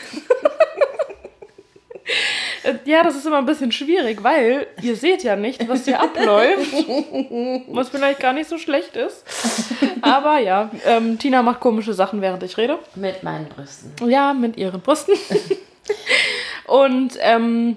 ja, 2.85 3.03
das 3.03 3.17
ist 3.17 3.27
immer 3.27 3.39
ein 3.39 3.47
bisschen 3.47 3.73
schwierig, 3.73 4.23
weil 4.23 4.67
ihr 4.83 4.97
seht 4.97 5.23
ja 5.23 5.37
nicht, 5.37 5.67
was 5.69 5.85
hier 5.85 6.01
abläuft. 6.01 6.73
Was 7.69 7.89
vielleicht 7.89 8.21
gar 8.21 8.33
nicht 8.33 8.49
so 8.49 8.59
schlecht 8.59 8.97
ist. 8.97 9.25
Aber 10.03 10.39
ja, 10.39 10.71
ähm, 10.85 11.19
Tina 11.19 11.43
macht 11.43 11.61
komische 11.61 11.95
Sachen, 11.95 12.21
während 12.23 12.43
ich 12.43 12.57
rede. 12.57 12.79
Mit 12.95 13.23
meinen 13.23 13.49
Brüsten. 13.49 13.93
Ja, 14.09 14.35
mit 14.35 14.57
ihren 14.57 14.81
Brüsten. 14.81 15.15
Und 16.67 17.17
ähm, 17.21 17.77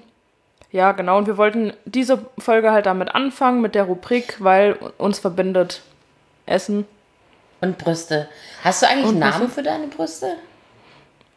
ja, 0.72 0.92
genau. 0.94 1.18
Und 1.18 1.28
wir 1.28 1.38
wollten 1.38 1.74
diese 1.86 2.26
Folge 2.38 2.72
halt 2.72 2.86
damit 2.86 3.14
anfangen, 3.14 3.62
mit 3.62 3.76
der 3.76 3.84
Rubrik, 3.84 4.38
weil 4.40 4.74
uns 4.98 5.20
verbindet 5.20 5.82
Essen. 6.46 6.86
Und 7.62 7.78
Brüste. 7.78 8.30
Hast 8.64 8.82
du 8.82 8.88
eigentlich 8.88 9.06
Und 9.06 9.10
einen 9.12 9.20
Namen 9.20 9.40
Brüste? 9.40 9.56
für 9.56 9.64
deine 9.64 9.88
Brüste? 9.88 10.36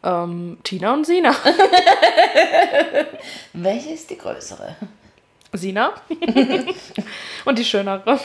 Ähm, 0.03 0.57
Tina 0.63 0.93
und 0.93 1.05
Sina. 1.05 1.33
Welche 3.53 3.91
ist 3.91 4.09
die 4.09 4.17
größere? 4.17 4.75
Sina. 5.53 5.93
und 7.45 7.59
die 7.59 7.65
schönere. 7.65 8.03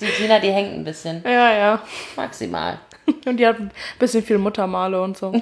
Die 0.00 0.06
Tina, 0.06 0.38
die 0.38 0.52
hängt 0.52 0.74
ein 0.74 0.84
bisschen. 0.84 1.24
Ja, 1.24 1.52
ja. 1.52 1.82
Maximal. 2.14 2.78
Und 3.26 3.36
die 3.36 3.44
hat 3.44 3.58
ein 3.58 3.72
bisschen 3.98 4.22
viel 4.22 4.38
Muttermale 4.38 5.02
und 5.02 5.16
so. 5.16 5.32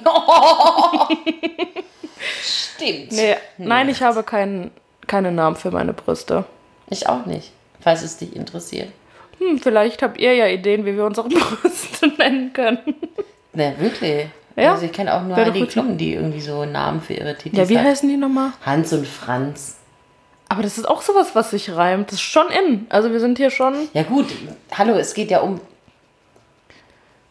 Stimmt. 2.41 3.11
Nee, 3.11 3.35
nein, 3.59 3.87
ich 3.89 4.01
habe 4.01 4.23
keinen 4.23 4.71
keinen 5.07 5.35
Namen 5.35 5.55
für 5.55 5.71
meine 5.71 5.93
Brüste. 5.93 6.45
Ich 6.89 7.07
auch 7.07 7.25
nicht, 7.25 7.51
falls 7.79 8.03
es 8.03 8.17
dich 8.17 8.35
interessiert. 8.35 8.89
Hm, 9.39 9.59
vielleicht 9.59 10.01
habt 10.01 10.19
ihr 10.19 10.33
ja 10.33 10.47
Ideen, 10.47 10.85
wie 10.85 10.95
wir 10.95 11.05
unsere 11.05 11.29
Brüste 11.29 12.07
nennen 12.17 12.53
können. 12.53 12.79
Ne, 13.53 13.75
wirklich. 13.79 14.27
Ja? 14.57 14.73
Also 14.73 14.85
ich 14.85 14.91
kenne 14.91 15.13
auch 15.13 15.23
nur 15.23 15.35
Heidi 15.37 15.61
gut. 15.61 15.69
Klum, 15.69 15.97
die 15.97 16.13
irgendwie 16.15 16.41
so 16.41 16.65
Namen 16.65 17.01
für 17.01 17.13
ihre 17.13 17.37
Titel 17.37 17.57
Ja, 17.57 17.69
wie 17.69 17.77
hat. 17.77 17.85
heißen 17.85 18.09
die 18.09 18.17
nochmal? 18.17 18.51
Hans 18.65 18.91
und 18.91 19.07
Franz. 19.07 19.77
Aber 20.49 20.63
das 20.63 20.77
ist 20.77 20.85
auch 20.85 21.01
sowas, 21.01 21.35
was 21.35 21.51
sich 21.51 21.75
reimt. 21.75 22.07
Das 22.07 22.15
ist 22.15 22.21
schon 22.21 22.47
in. 22.49 22.87
Also 22.89 23.11
wir 23.11 23.19
sind 23.19 23.37
hier 23.37 23.51
schon. 23.51 23.75
Ja 23.93 24.03
gut, 24.03 24.25
hallo, 24.77 24.93
es 24.95 25.13
geht 25.13 25.29
ja 25.31 25.39
um 25.41 25.59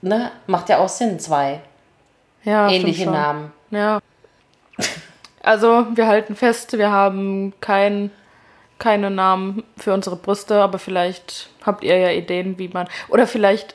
ne, 0.03 0.31
macht 0.47 0.69
ja 0.69 0.79
auch 0.79 0.89
Sinn, 0.89 1.19
zwei 1.19 1.61
Ja, 2.45 2.71
ähnliche. 2.71 3.11
Namen. 3.11 3.53
Ja. 3.71 4.01
Also, 5.43 5.87
wir 5.95 6.07
halten 6.07 6.35
fest, 6.37 6.77
wir 6.77 6.91
haben 6.91 7.53
kein, 7.61 8.11
keine 8.79 9.11
Namen 9.11 9.63
für 9.77 9.95
unsere 9.95 10.17
Brüste, 10.17 10.61
aber 10.61 10.79
vielleicht 10.79 11.51
habt 11.65 11.85
ihr 11.85 11.97
ja 11.97 12.11
Ideen, 12.11 12.59
wie 12.59 12.69
man. 12.69 12.89
Oder 13.09 13.27
vielleicht 13.27 13.75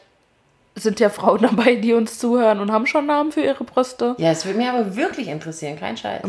sind 0.76 1.00
ja 1.00 1.10
Frauen 1.10 1.42
dabei, 1.42 1.76
die 1.76 1.94
uns 1.94 2.20
zuhören 2.20 2.60
und 2.60 2.72
haben 2.72 2.88
schon 2.88 3.06
Namen 3.06 3.32
für 3.32 3.42
ihre 3.42 3.64
Brüste. 3.64 4.16
Ja, 4.18 4.32
es 4.32 4.46
würde 4.46 4.58
mich 4.58 4.68
aber 4.68 4.96
wirklich 4.96 5.28
interessieren, 5.28 5.80
kein 5.80 5.98
Scheiß. 5.98 6.24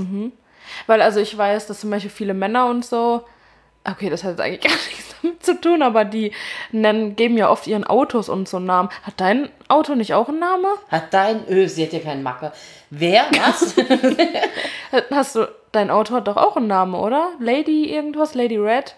Weil, 0.86 1.02
also, 1.02 1.20
ich 1.20 1.36
weiß, 1.36 1.66
dass 1.66 1.80
zum 1.80 1.90
Beispiel 1.90 2.10
viele 2.10 2.34
Männer 2.34 2.66
und 2.66 2.84
so. 2.84 3.22
Okay, 3.84 4.10
das 4.10 4.22
hat 4.22 4.32
jetzt 4.32 4.40
eigentlich 4.40 4.60
gar 4.72 4.72
nichts 4.88 5.14
damit 5.20 5.44
zu 5.44 5.60
tun, 5.60 5.82
aber 5.82 6.04
die 6.04 6.32
nennen, 6.70 7.16
geben 7.16 7.36
ja 7.36 7.50
oft 7.50 7.66
ihren 7.66 7.84
Autos 7.84 8.28
und 8.28 8.48
so 8.48 8.58
einen 8.58 8.66
Namen. 8.66 8.88
Hat 9.02 9.14
dein 9.16 9.48
Auto 9.68 9.94
nicht 9.94 10.14
auch 10.14 10.28
einen 10.28 10.38
Namen? 10.38 10.66
Hat 10.88 11.12
dein, 11.12 11.48
öh, 11.48 11.66
sie 11.66 11.84
hat 11.84 11.92
ja 11.92 11.98
keinen 11.98 12.22
Macker. 12.22 12.52
Wer, 12.90 13.24
was? 13.32 13.74
Hast 15.10 15.36
du, 15.36 15.48
dein 15.72 15.90
Auto 15.90 16.14
hat 16.14 16.28
doch 16.28 16.36
auch 16.36 16.56
einen 16.56 16.68
Namen, 16.68 16.94
oder? 16.94 17.30
Lady 17.40 17.92
irgendwas? 17.92 18.34
Lady 18.34 18.58
Red? 18.58 18.94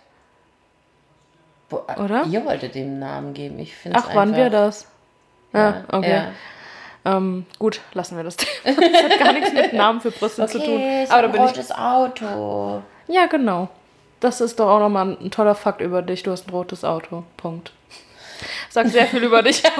Boah, 1.69 1.87
Oder? 1.99 2.25
Ihr 2.27 2.45
wolltet 2.45 2.75
dem 2.75 2.99
Namen 2.99 3.33
geben, 3.33 3.59
ich 3.59 3.75
finde 3.75 3.99
Ach, 3.99 4.15
waren 4.15 4.37
wir 4.37 4.51
das? 4.51 4.87
Ja, 5.55 5.85
okay. 5.91 6.11
Ja. 6.11 6.27
Ähm, 7.17 7.47
gut, 7.59 7.81
lassen 7.93 8.17
wir 8.17 8.25
das. 8.25 8.37
das 8.65 8.77
hat 8.77 9.19
gar 9.19 9.33
nichts 9.33 9.53
mit 9.53 9.73
Namen 9.73 10.01
für 10.01 10.11
Brüste 10.11 10.47
zu 10.47 10.59
tun. 10.59 10.75
Okay, 10.77 11.05
so 11.07 11.13
Aber 11.13 11.23
da 11.23 11.29
ein 11.29 11.33
bin 11.33 11.43
ich. 11.45 11.51
rotes 11.51 11.73
Auto. 11.73 12.83
Ja, 13.09 13.27
genau. 13.27 13.69
Das 14.21 14.41
ist 14.41 14.59
doch 14.59 14.69
auch 14.69 14.81
nochmal 14.81 15.09
ein, 15.09 15.19
ein 15.27 15.31
toller 15.31 15.55
Fakt 15.55 15.81
über 15.83 16.01
dich. 16.03 16.23
Du 16.23 16.31
hast 16.31 16.49
ein 16.49 16.51
rotes 16.51 16.85
Auto. 16.85 17.25
Punkt. 17.37 17.73
Sagt 18.71 18.91
sehr 18.91 19.07
viel 19.07 19.23
über 19.23 19.43
dich 19.43 19.63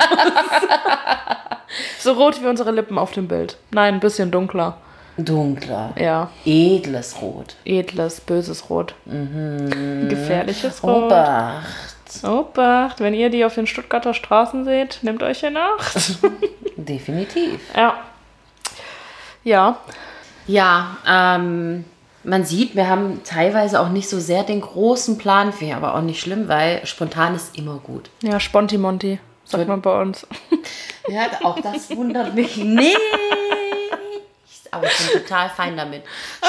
so 1.99 2.13
rot 2.13 2.41
wie 2.43 2.47
unsere 2.47 2.71
Lippen 2.71 2.99
auf 2.99 3.13
dem 3.13 3.29
Bild. 3.29 3.57
Nein, 3.71 3.95
ein 3.95 4.01
bisschen 4.01 4.31
dunkler. 4.31 4.77
Dunkler. 5.17 5.93
Ja, 5.99 6.31
Edles 6.45 7.21
Rot. 7.23 7.57
edles, 7.65 8.21
böses 8.21 8.69
Rot. 8.71 8.95
Mhm. 9.05 10.09
Gefährliches 10.09 10.83
Rot. 10.83 11.05
Obacht. 11.05 11.94
Obacht, 12.23 13.01
wenn 13.01 13.15
ihr 13.15 13.31
die 13.31 13.45
auf 13.45 13.55
den 13.55 13.67
Stuttgarter 13.67 14.15
Straßen 14.15 14.65
seht, 14.65 14.99
nehmt 15.03 15.23
euch 15.23 15.43
in 15.43 15.57
Acht. 15.57 16.19
Definitiv. 16.77 17.61
ja. 17.77 17.95
Ja, 19.43 19.79
Ja, 20.47 20.97
ähm, 21.07 21.85
man 22.23 22.45
sieht, 22.47 22.75
wir 22.75 22.89
haben 22.89 23.21
teilweise 23.25 23.79
auch 23.81 23.91
nicht 23.91 24.09
so 24.09 24.19
sehr 24.19 24.43
den 24.43 24.63
großen 24.63 25.19
Plan 25.19 25.53
für, 25.53 25.75
aber 25.77 25.95
auch 25.95 26.01
nicht 26.01 26.21
schlimm, 26.21 26.49
weil 26.49 26.85
spontan 26.87 27.35
ist 27.35 27.59
immer 27.59 27.77
gut. 27.77 28.09
ja, 28.23 28.41
Sponti-Monti, 28.41 29.19
sagt 29.45 29.69
man 29.69 29.83
bei 29.83 30.01
uns. 30.01 30.27
Ja, 31.09 31.27
auch 31.43 31.59
das 31.61 31.95
wundert 31.95 32.35
mich 32.35 32.57
nicht. 32.57 32.97
Aber 34.75 34.87
ich 34.87 34.97
bin 35.11 35.23
total 35.23 35.49
fein 35.51 35.77
damit. 35.77 36.03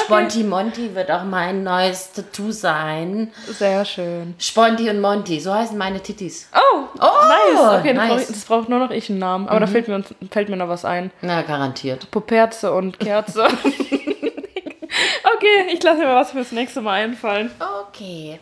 Sponti 0.03 0.43
Monti 0.43 0.93
wird 0.95 1.11
auch 1.11 1.23
mein 1.23 1.63
neues 1.63 2.11
Tattoo 2.13 2.51
sein. 2.51 3.31
Sehr 3.47 3.85
schön. 3.85 4.35
Sponti 4.39 4.89
und 4.89 5.01
Monty, 5.01 5.39
so 5.39 5.53
heißen 5.53 5.77
meine 5.77 6.01
Tittis. 6.01 6.49
Oh, 6.53 6.75
Oh, 6.99 7.27
nice. 7.27 7.79
Okay, 7.79 7.93
nice. 7.93 8.09
Brauch 8.09 8.19
ich, 8.19 8.27
das 8.27 8.45
braucht 8.45 8.69
nur 8.69 8.79
noch 8.79 8.91
ich 8.91 9.09
einen 9.09 9.19
Namen. 9.19 9.47
Aber 9.49 9.59
da 9.59 9.67
fällt 9.67 9.87
mir, 9.87 10.03
fällt 10.31 10.49
mir 10.49 10.55
noch 10.55 10.69
was 10.69 10.85
ein. 10.85 11.11
Na, 11.21 11.41
garantiert. 11.41 12.09
Puperze 12.11 12.71
und 12.71 12.99
Kerze. 12.99 13.43
okay, 15.35 15.67
ich 15.73 15.83
lasse 15.83 15.99
mir 15.99 16.15
was 16.15 16.31
fürs 16.31 16.51
nächste 16.51 16.81
Mal 16.81 17.03
einfallen. 17.03 17.51
Okay. 17.89 18.39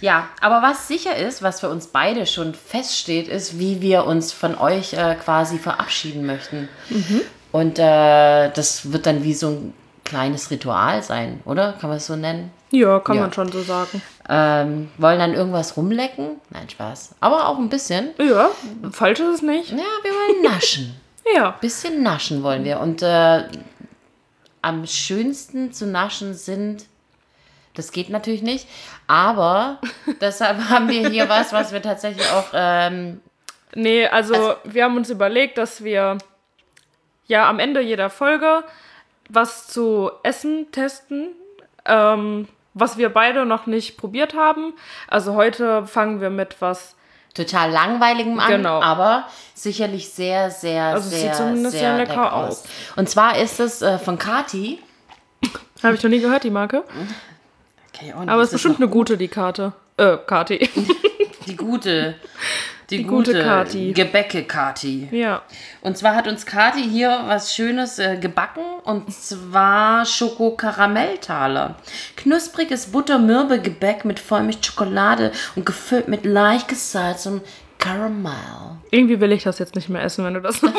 Ja, 0.00 0.28
aber 0.40 0.62
was 0.62 0.86
sicher 0.86 1.16
ist, 1.16 1.42
was 1.42 1.58
für 1.60 1.68
uns 1.70 1.88
beide 1.88 2.26
schon 2.26 2.54
feststeht, 2.54 3.26
ist, 3.26 3.58
wie 3.58 3.80
wir 3.80 4.04
uns 4.04 4.32
von 4.32 4.56
euch 4.56 4.92
äh, 4.92 5.16
quasi 5.16 5.58
verabschieden 5.58 6.24
möchten. 6.24 6.68
Und 7.58 7.78
äh, 7.80 8.50
das 8.52 8.92
wird 8.92 9.04
dann 9.06 9.24
wie 9.24 9.34
so 9.34 9.48
ein 9.48 9.74
kleines 10.04 10.50
Ritual 10.52 11.02
sein, 11.02 11.40
oder? 11.44 11.72
Kann 11.80 11.90
man 11.90 11.96
es 11.96 12.06
so 12.06 12.14
nennen? 12.14 12.52
Ja, 12.70 13.00
kann 13.00 13.16
Ja. 13.16 13.22
man 13.22 13.32
schon 13.32 13.50
so 13.50 13.60
sagen. 13.62 14.00
Ähm, 14.28 14.90
wollen 14.98 15.18
dann 15.18 15.34
irgendwas 15.34 15.76
rumlecken? 15.76 16.40
Nein, 16.50 16.68
Spaß. 16.70 17.16
Aber 17.18 17.48
auch 17.48 17.58
ein 17.58 17.68
bisschen. 17.68 18.10
Ja, 18.18 18.50
falsch 18.92 19.18
ist 19.20 19.34
es 19.36 19.42
nicht. 19.42 19.70
Ja, 19.70 19.76
wir 20.02 20.12
wollen 20.12 20.42
naschen. 20.54 20.94
Ja. 21.34 21.50
bisschen 21.60 22.02
naschen 22.02 22.42
wollen 22.42 22.64
wir. 22.64 22.80
Und 22.80 23.02
äh, 23.02 23.42
am 24.62 24.86
schönsten 24.86 25.72
zu 25.72 25.86
naschen 25.86 26.32
sind, 26.34 26.84
das 27.74 27.90
geht 27.92 28.08
natürlich 28.08 28.40
nicht, 28.42 28.66
aber 29.08 29.78
deshalb 30.20 30.70
haben 30.70 30.88
wir 30.88 31.08
hier 31.10 31.28
was, 31.28 31.52
was 31.52 31.72
wir 31.72 31.82
tatsächlich 31.82 32.26
auch, 32.30 32.46
ähm, 32.54 33.20
Nee, 33.74 34.06
also, 34.06 34.54
wir 34.64 34.84
haben 34.84 34.96
uns 34.96 35.10
überlegt, 35.10 35.58
dass 35.58 35.84
wir 35.84 36.16
ja 37.28 37.48
am 37.48 37.58
Ende 37.60 37.80
jeder 37.80 38.10
Folge 38.10 38.64
was 39.30 39.68
zu 39.68 40.10
essen 40.22 40.72
testen, 40.72 41.28
ähm, 41.84 42.48
was 42.74 42.96
wir 42.96 43.10
beide 43.10 43.44
noch 43.44 43.66
nicht 43.66 43.96
probiert 43.98 44.34
haben. 44.34 44.72
Also 45.06 45.34
heute 45.34 45.86
fangen 45.86 46.20
wir 46.20 46.30
mit 46.30 46.56
was. 46.60 46.96
total 47.34 47.70
langweiligem 47.70 48.40
an, 48.40 48.50
Genau. 48.50 48.80
aber 48.82 49.28
sicherlich 49.54 50.08
sehr, 50.08 50.50
sehr, 50.50 50.84
Also 50.86 51.10
sehr, 51.10 51.18
sieht 51.20 51.34
zumindest 51.36 51.72
sehr 51.72 51.96
sehr 51.96 52.06
lecker 52.06 52.32
aus. 52.32 52.64
Und 52.96 53.08
zwar 53.08 53.38
ist 53.38 53.60
es 53.60 53.80
äh, 53.82 53.98
von 53.98 54.18
Kati. 54.18 54.80
Habe 55.82 55.94
ich 55.94 56.02
noch 56.02 56.10
nie 56.10 56.20
gehört, 56.20 56.42
die 56.42 56.50
Marke. 56.50 56.82
Aber 58.26 58.40
es 58.42 58.48
ist 58.48 58.52
bestimmt 58.54 58.78
eine 58.78 58.88
gute, 58.88 59.16
die 59.16 59.28
Karte. 59.28 59.72
Äh, 59.98 60.16
Kati. 60.26 60.68
die 61.46 61.56
gute, 61.56 62.16
die, 62.90 63.02
gute 63.02 63.32
gute, 63.32 63.44
Kati. 63.44 63.92
Gebäcke 63.92 64.44
Kati. 64.44 65.08
ja. 65.10 65.42
Und 65.82 65.98
zwar 65.98 66.14
hat 66.14 66.26
uns 66.26 66.46
Kati 66.46 66.82
hier 66.82 67.24
was 67.26 67.54
Schönes 67.54 67.98
äh, 67.98 68.16
gebacken 68.16 68.62
und 68.84 69.12
zwar 69.12 70.04
Schoko-Karamelltaler. 70.06 71.74
Knuspriges 72.16 72.86
Buttermürbe-Gebäck 72.92 74.04
mit 74.04 74.18
Vollmilch-Schokolade 74.20 75.32
und 75.56 75.66
gefüllt 75.66 76.08
mit 76.08 76.24
leicht 76.24 76.68
gesalzenem 76.68 77.42
Karamell. 77.78 78.32
Irgendwie 78.90 79.20
will 79.20 79.32
ich 79.32 79.44
das 79.44 79.58
jetzt 79.58 79.74
nicht 79.74 79.88
mehr 79.88 80.02
essen, 80.02 80.24
wenn 80.24 80.34
du 80.34 80.40
das 80.40 80.62
noch 80.62 80.72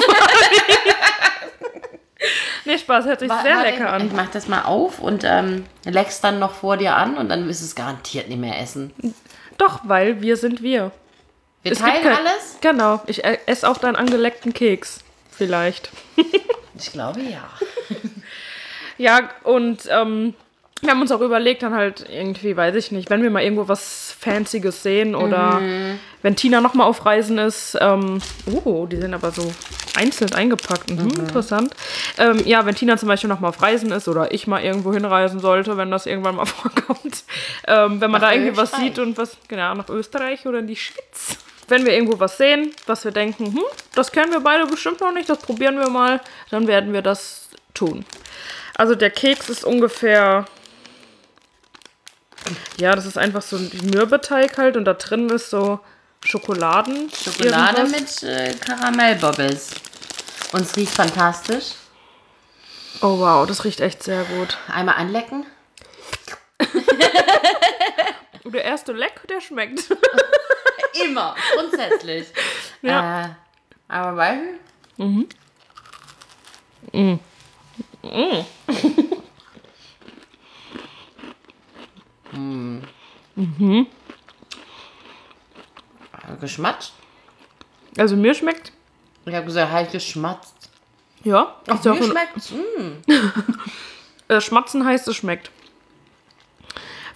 Nee, 2.65 2.77
Spaß, 2.77 3.05
hört 3.05 3.19
sich 3.21 3.29
Wa- 3.29 3.41
sehr 3.41 3.55
warte, 3.55 3.69
lecker 3.71 3.85
Ich 3.97 4.03
an. 4.03 4.11
mach 4.15 4.29
das 4.29 4.47
mal 4.47 4.61
auf 4.63 4.99
und 4.99 5.23
ähm, 5.23 5.65
leckst 5.85 6.23
dann 6.23 6.37
noch 6.39 6.53
vor 6.53 6.77
dir 6.77 6.95
an 6.95 7.17
und 7.17 7.29
dann 7.29 7.47
wirst 7.47 7.61
du 7.61 7.65
es 7.65 7.73
garantiert 7.75 8.27
nicht 8.29 8.39
mehr 8.39 8.59
essen. 8.61 8.93
Doch, 9.57 9.79
weil 9.85 10.21
wir 10.21 10.35
sind 10.37 10.61
wir. 10.61 10.91
Wir 11.69 11.73
Es 11.73 11.79
teilen 11.79 12.03
kein- 12.03 12.15
alles? 12.17 12.57
Genau, 12.61 13.01
ich 13.07 13.23
äh, 13.23 13.37
esse 13.45 13.69
auch 13.69 13.77
deinen 13.77 13.95
angeleckten 13.95 14.53
Keks. 14.53 14.99
Vielleicht. 15.31 15.89
Ich 16.81 16.93
glaube 16.93 17.19
ja. 17.21 17.43
Ja, 18.97 19.29
und 19.43 19.81
ähm, 19.89 20.33
wir 20.81 20.91
haben 20.91 21.01
uns 21.01 21.11
auch 21.11 21.19
überlegt, 21.21 21.61
dann 21.63 21.73
halt 21.73 22.05
irgendwie, 22.09 22.55
weiß 22.55 22.75
ich 22.75 22.91
nicht, 22.91 23.09
wenn 23.09 23.21
wir 23.21 23.29
mal 23.29 23.43
irgendwo 23.43 23.67
was 23.67 24.15
Fancyes 24.17 24.81
sehen 24.83 25.13
oder 25.15 25.61
wenn 26.21 26.35
Tina 26.37 26.61
nochmal 26.61 26.87
auf 26.87 27.05
Reisen 27.05 27.37
ist. 27.37 27.77
Ähm, 27.81 28.21
oh, 28.63 28.85
die 28.85 28.95
sind 28.97 29.13
aber 29.13 29.31
so 29.31 29.51
einzeln 29.97 30.33
eingepackt. 30.33 30.89
Mhm, 30.89 31.09
Interessant. 31.19 31.73
Ähm, 32.17 32.41
ja, 32.45 32.65
wenn 32.65 32.75
Tina 32.75 32.95
zum 32.97 33.07
Beispiel 33.09 33.29
nochmal 33.29 33.49
auf 33.49 33.61
Reisen 33.61 33.91
ist 33.91 34.07
oder 34.07 34.33
ich 34.33 34.47
mal 34.47 34.61
irgendwo 34.63 34.93
hinreisen 34.93 35.39
sollte, 35.41 35.75
wenn 35.75 35.91
das 35.91 36.05
irgendwann 36.05 36.35
mal 36.35 36.45
vorkommt. 36.45 37.23
Ähm, 37.67 37.99
wenn 37.99 38.11
man 38.11 38.21
Nach 38.21 38.29
da 38.29 38.33
irgendwie 38.35 38.55
was 38.57 38.69
Österreich. 38.71 38.83
sieht 38.85 38.99
und 38.99 39.17
was, 39.17 39.35
genau, 39.49 39.73
nach 39.75 39.89
Österreich 39.89 40.45
oder 40.45 40.59
in 40.59 40.67
die 40.67 40.77
Schweiz. 40.77 41.37
Wenn 41.69 41.85
wir 41.85 41.93
irgendwo 41.93 42.19
was 42.19 42.37
sehen, 42.37 42.73
was 42.87 43.05
wir 43.05 43.11
denken, 43.11 43.53
hm, 43.53 43.63
das 43.95 44.11
kennen 44.11 44.31
wir 44.31 44.39
beide 44.39 44.65
bestimmt 44.65 44.99
noch 45.01 45.13
nicht, 45.13 45.29
das 45.29 45.39
probieren 45.39 45.77
wir 45.79 45.89
mal, 45.89 46.19
dann 46.49 46.67
werden 46.67 46.93
wir 46.93 47.01
das 47.01 47.49
tun. 47.73 48.05
Also 48.75 48.95
der 48.95 49.11
Keks 49.11 49.49
ist 49.49 49.63
ungefähr. 49.63 50.45
Ja, 52.79 52.95
das 52.95 53.05
ist 53.05 53.17
einfach 53.17 53.41
so 53.41 53.57
ein 53.57 53.69
Mürbeteig 53.93 54.57
halt 54.57 54.77
und 54.77 54.85
da 54.85 54.93
drin 54.93 55.29
ist 55.29 55.49
so 55.49 55.79
Schokoladen. 56.25 57.11
Schokolade 57.11 57.81
irgendwas. 57.81 58.21
mit 58.21 58.29
äh, 58.31 58.53
Karamellbobbles. 58.55 59.71
Und 60.51 60.61
es 60.61 60.75
riecht 60.75 60.93
fantastisch. 60.93 61.73
Oh 63.01 63.19
wow, 63.19 63.45
das 63.47 63.63
riecht 63.63 63.81
echt 63.81 64.03
sehr 64.03 64.23
gut. 64.23 64.57
Einmal 64.67 64.95
anlecken. 64.95 65.45
Der 68.45 68.63
erste 68.63 68.93
Leck, 68.93 69.21
der 69.29 69.41
schmeckt. 69.41 69.83
Immer, 71.05 71.35
grundsätzlich. 71.55 72.27
Ja. 72.81 73.25
Äh, 73.25 73.29
aber 73.89 74.15
weißt 74.15 74.41
du? 74.97 75.03
Mhm. 75.03 75.27
Geschmatzt? 86.39 86.93
Also 87.97 88.15
mir 88.15 88.33
schmeckt. 88.33 88.71
Ich 89.25 89.33
habe 89.33 89.45
gesagt, 89.45 89.71
halt 89.71 89.91
geschmatzt. 89.91 90.69
Ja. 91.23 91.57
auch 91.67 91.83
Mir 91.83 92.03
schmeckt's. 92.03 92.51
Mm. 92.51 93.11
äh, 94.33 94.39
schmatzen 94.39 94.85
heißt, 94.85 95.07
es 95.07 95.15
schmeckt. 95.17 95.51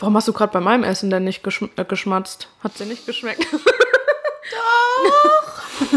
Warum 0.04 0.18
hast 0.18 0.28
du 0.28 0.34
gerade 0.34 0.52
bei 0.52 0.60
meinem 0.60 0.84
Essen 0.84 1.10
denn 1.10 1.24
nicht 1.24 1.44
geschm 1.44 1.70
äh, 1.78 1.86
geschmatzt? 1.86 2.50
Hat 2.62 2.78
sie 2.78 2.84
nicht 2.84 3.06
geschmeckt? 3.06 3.48
Doch. 3.54 3.62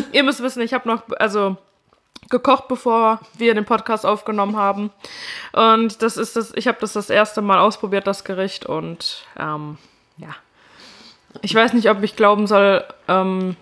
ihr 0.12 0.22
müsst 0.22 0.40
wissen, 0.40 0.62
ich 0.62 0.72
habe 0.72 0.88
noch, 0.88 1.02
also 1.18 1.56
gekocht, 2.30 2.68
bevor 2.68 3.18
wir 3.36 3.52
den 3.52 3.64
Podcast 3.64 4.06
aufgenommen 4.06 4.54
haben. 4.54 4.92
Und 5.50 6.02
das 6.02 6.16
ist 6.16 6.36
das, 6.36 6.52
ich 6.54 6.68
habe 6.68 6.78
das 6.80 6.92
das 6.92 7.10
erste 7.10 7.42
Mal 7.42 7.58
ausprobiert, 7.58 8.06
das 8.06 8.22
Gericht. 8.22 8.64
Und 8.64 9.26
ähm, 9.40 9.76
ja. 10.18 10.36
Ich 11.42 11.52
weiß 11.52 11.72
nicht, 11.72 11.90
ob 11.90 12.00
ich 12.04 12.14
glauben 12.14 12.46
soll, 12.46 12.84
ähm, 13.08 13.56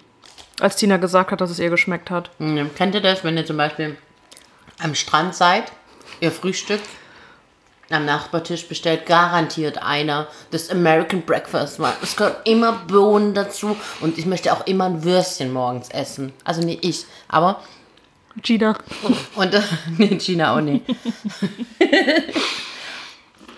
als 0.60 0.76
Tina 0.76 0.98
gesagt 0.98 1.32
hat, 1.32 1.40
dass 1.40 1.48
es 1.48 1.58
ihr 1.58 1.70
geschmeckt 1.70 2.10
hat. 2.10 2.30
Hm, 2.36 2.68
Kennt 2.74 2.94
ihr 2.94 3.00
das, 3.00 3.24
wenn 3.24 3.38
ihr 3.38 3.46
zum 3.46 3.56
Beispiel 3.56 3.96
am 4.78 4.94
Strand 4.94 5.34
seid, 5.34 5.72
ihr 6.20 6.30
Frühstück 6.30 6.82
am 7.90 8.04
Nachbartisch 8.04 8.66
bestellt 8.66 9.06
garantiert 9.06 9.82
einer 9.82 10.26
das 10.50 10.70
American 10.70 11.22
Breakfast, 11.22 11.80
weil 11.80 11.92
es 12.02 12.16
gehört 12.16 12.48
immer 12.48 12.72
Bohnen 12.72 13.34
dazu 13.34 13.76
und 14.00 14.18
ich 14.18 14.26
möchte 14.26 14.52
auch 14.52 14.66
immer 14.66 14.86
ein 14.86 15.04
Würstchen 15.04 15.52
morgens 15.52 15.90
essen. 15.90 16.32
Also 16.44 16.62
nicht 16.62 16.84
ich, 16.84 17.04
aber 17.28 17.60
Gina. 18.42 18.76
und 19.36 19.62
nee, 19.98 20.18
China 20.18 20.56
auch 20.56 20.60
nicht. 20.60 20.84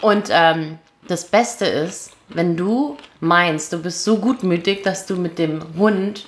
und 0.01 0.29
ähm, 0.31 0.79
das 1.09 1.25
Beste 1.25 1.67
ist, 1.67 2.13
wenn 2.29 2.57
du 2.57 2.97
meinst, 3.21 3.73
du 3.73 3.79
bist 3.79 4.05
so 4.05 4.19
gutmütig, 4.19 4.83
dass 4.83 5.07
du 5.07 5.17
mit 5.17 5.39
dem 5.39 5.63
Hund, 5.79 6.27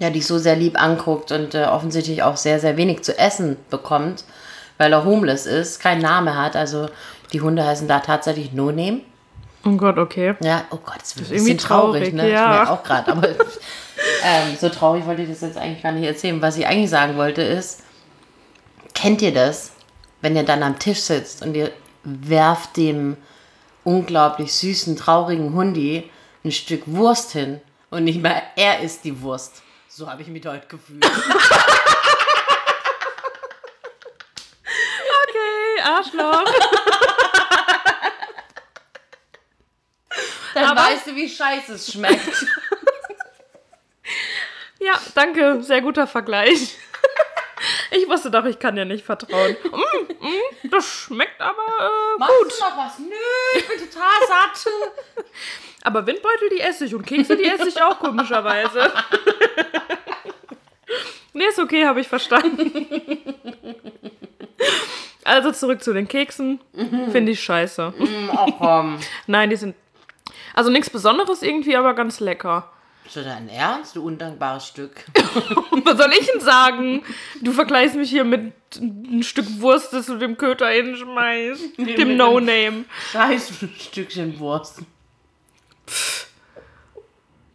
der 0.00 0.10
dich 0.10 0.26
so 0.26 0.38
sehr 0.38 0.56
lieb 0.56 0.80
anguckt 0.80 1.32
und 1.32 1.54
äh, 1.54 1.64
offensichtlich 1.64 2.22
auch 2.22 2.36
sehr, 2.36 2.60
sehr 2.60 2.76
wenig 2.76 3.02
zu 3.02 3.16
essen 3.18 3.56
bekommt, 3.70 4.24
weil 4.78 4.92
er 4.92 5.04
homeless 5.04 5.46
ist, 5.46 5.80
keinen 5.80 6.00
Name 6.00 6.36
hat. 6.36 6.56
Also 6.56 6.88
die 7.32 7.40
Hunde 7.40 7.64
heißen 7.64 7.88
da 7.88 8.00
tatsächlich 8.00 8.52
No 8.52 8.70
Name. 8.70 9.00
Oh 9.64 9.72
Gott, 9.72 9.98
okay. 9.98 10.34
Ja, 10.40 10.64
oh 10.70 10.78
Gott, 10.78 11.00
das 11.00 11.08
ist 11.08 11.16
ein 11.16 11.24
irgendwie 11.24 11.54
bisschen 11.54 11.58
traurig, 11.58 12.02
traurig, 12.04 12.14
ne? 12.14 12.30
ja. 12.30 12.62
Ich 12.62 12.68
mir 12.68 12.72
auch 12.72 12.82
gerade, 12.82 13.12
aber 13.12 13.28
ähm, 14.24 14.56
so 14.58 14.68
traurig 14.68 15.04
wollte 15.04 15.22
ich 15.22 15.28
das 15.28 15.40
jetzt 15.40 15.58
eigentlich 15.58 15.82
gar 15.82 15.92
nicht 15.92 16.06
erzählen. 16.06 16.40
Was 16.40 16.56
ich 16.56 16.66
eigentlich 16.66 16.90
sagen 16.90 17.16
wollte 17.16 17.42
ist, 17.42 17.82
kennt 18.94 19.20
ihr 19.20 19.34
das, 19.34 19.72
wenn 20.22 20.36
ihr 20.36 20.44
dann 20.44 20.62
am 20.62 20.78
Tisch 20.78 21.00
sitzt 21.00 21.42
und 21.42 21.54
ihr 21.54 21.70
werft 22.04 22.76
dem 22.76 23.16
unglaublich 23.84 24.54
süßen, 24.54 24.96
traurigen 24.96 25.54
Hundi 25.54 26.08
ein 26.44 26.52
Stück 26.52 26.82
Wurst 26.86 27.32
hin 27.32 27.60
und 27.90 28.04
nicht 28.04 28.22
mal 28.22 28.42
er 28.56 28.80
isst 28.80 29.04
die 29.04 29.20
Wurst. 29.22 29.62
So 29.88 30.08
habe 30.08 30.22
ich 30.22 30.28
mich 30.28 30.46
heute 30.46 30.66
gefühlt. 30.66 31.04
Okay, 35.28 35.77
Arschloch. 35.88 36.44
Dann 40.54 40.64
Aber- 40.64 40.80
weißt 40.82 41.06
du, 41.08 41.14
wie 41.16 41.28
scheiße 41.28 41.74
es 41.74 41.92
schmeckt. 41.92 42.46
Ja, 44.80 44.98
danke. 45.14 45.62
Sehr 45.62 45.80
guter 45.82 46.06
Vergleich. 46.06 46.76
Ich 47.90 48.08
wusste 48.08 48.30
doch, 48.30 48.44
ich 48.44 48.58
kann 48.58 48.76
dir 48.76 48.84
nicht 48.84 49.04
vertrauen. 49.04 49.56
Mm, 49.64 50.26
mm, 50.26 50.70
das 50.70 50.86
schmeckt 50.86 51.40
aber 51.40 51.62
äh, 51.62 52.18
Machst 52.18 52.34
gut. 52.42 52.52
du 52.52 52.64
noch 52.64 52.76
was? 52.78 52.98
Nö, 53.00 53.14
ich 53.56 53.66
bin 53.66 53.78
total 53.78 54.26
satt. 54.28 54.72
Aber 55.82 56.06
Windbeutel, 56.06 56.48
die 56.50 56.60
esse 56.60 56.84
ich. 56.84 56.94
Und 56.94 57.06
Kekse, 57.06 57.36
die 57.36 57.44
esse 57.44 57.68
ich 57.68 57.80
auch 57.82 57.98
komischerweise. 57.98 58.92
nee, 61.32 61.46
ist 61.46 61.58
okay, 61.58 61.86
habe 61.86 62.00
ich 62.00 62.08
verstanden. 62.08 63.34
Also 65.28 65.52
zurück 65.52 65.82
zu 65.82 65.92
den 65.92 66.08
Keksen. 66.08 66.60
Finde 67.12 67.32
ich 67.32 67.40
scheiße. 67.42 67.92
Ach 68.34 68.46
komm. 68.58 68.98
Nein, 69.26 69.50
die 69.50 69.56
sind. 69.56 69.74
Also 70.54 70.70
nichts 70.70 70.88
Besonderes 70.88 71.42
irgendwie, 71.42 71.76
aber 71.76 71.94
ganz 71.94 72.18
lecker. 72.20 72.70
Ist 73.04 73.16
das 73.16 73.24
dein 73.24 73.48
Ernst, 73.48 73.96
du 73.96 74.04
undankbares 74.04 74.66
Stück? 74.66 75.04
Was 75.84 75.98
soll 75.98 76.12
ich 76.18 76.26
denn 76.26 76.40
sagen? 76.40 77.02
Du 77.42 77.52
vergleichst 77.52 77.96
mich 77.96 78.10
hier 78.10 78.24
mit 78.24 78.52
ein 78.76 79.22
Stück 79.22 79.46
Wurst, 79.60 79.92
das 79.92 80.06
du 80.06 80.16
dem 80.18 80.36
Köter 80.36 80.68
hinschmeißt. 80.68 81.78
mit 81.78 81.98
Dem 81.98 82.16
No-Name. 82.16 82.84
Scheiß 83.12 83.52
Stückchen 83.78 84.38
Wurst. 84.38 84.82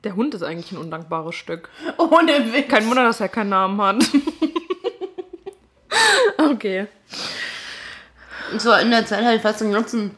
Der 0.03 0.15
Hund 0.15 0.33
ist 0.33 0.43
eigentlich 0.43 0.71
ein 0.71 0.77
undankbares 0.77 1.35
Stück. 1.35 1.69
Ohne 1.97 2.53
Witz. 2.53 2.67
Kein 2.67 2.87
Wunder, 2.87 3.03
dass 3.03 3.19
er 3.19 3.29
keinen 3.29 3.49
Namen 3.49 3.81
hat. 3.81 4.03
okay. 6.37 6.87
So, 8.57 8.73
in 8.73 8.91
der 8.91 9.05
Zeit 9.05 9.23
halt 9.23 9.41
fast 9.41 9.61
einen 9.61 9.73
ganzen 9.73 10.11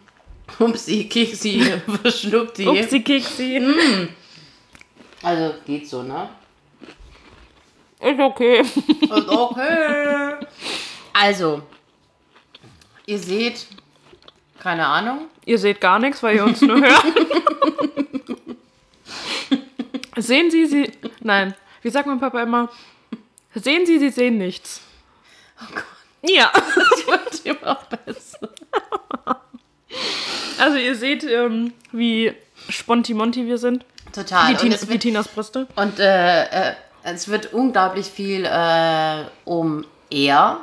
Upsi, 0.60 1.06
Keksi, 1.06 1.64
verschluckt 2.02 2.58
die. 2.58 2.68
Upsi 2.68 3.02
Kiksi. 3.02 3.62
Also, 5.24 5.56
geht 5.66 5.88
so, 5.90 6.04
ne? 6.04 6.30
Ist 8.00 8.20
okay. 8.20 8.62
Ist 8.62 9.30
okay. 9.30 10.36
Also, 11.14 11.62
ihr 13.06 13.18
seht, 13.20 13.66
keine 14.60 14.86
Ahnung, 14.86 15.28
Ihr 15.48 15.60
seht 15.60 15.80
gar 15.80 16.00
nichts, 16.00 16.24
weil 16.24 16.38
ihr 16.38 16.44
uns 16.44 16.60
nur 16.62 16.78
hört. 16.82 17.06
Sehen 20.18 20.50
Sie, 20.50 20.66
Sie. 20.66 20.92
Nein, 21.20 21.54
wie 21.84 21.90
sagt 21.90 22.08
mein 22.08 22.20
Papa 22.20 22.42
immer? 22.42 22.70
Sehen 23.54 23.86
Sie, 23.86 24.00
Sie 24.00 24.10
sehen 24.10 24.38
nichts. 24.40 24.82
Oh 25.62 25.66
Gott, 25.74 25.84
Ja. 26.28 26.52
das 26.54 27.08
wird 27.08 27.46
immer 27.46 27.80
besser. 28.06 28.50
Also 30.58 30.78
ihr 30.78 30.96
seht, 30.96 31.24
ähm, 31.24 31.74
wie 31.92 32.34
Sponti-Monti 32.70 33.46
wir 33.46 33.58
sind. 33.58 33.86
Total. 34.14 34.52
Wie, 34.52 34.56
Tina, 34.56 34.76
wie 34.88 35.00
Tinas 35.00 35.28
Brüste. 35.28 35.68
und, 35.76 36.00
äh, 36.00 36.44
äh, 36.44 36.74
es 37.04 37.28
wird 37.28 37.54
unglaublich 37.54 38.08
viel 38.08 38.46
äh, 38.46 39.26
um 39.44 39.86
er 40.10 40.60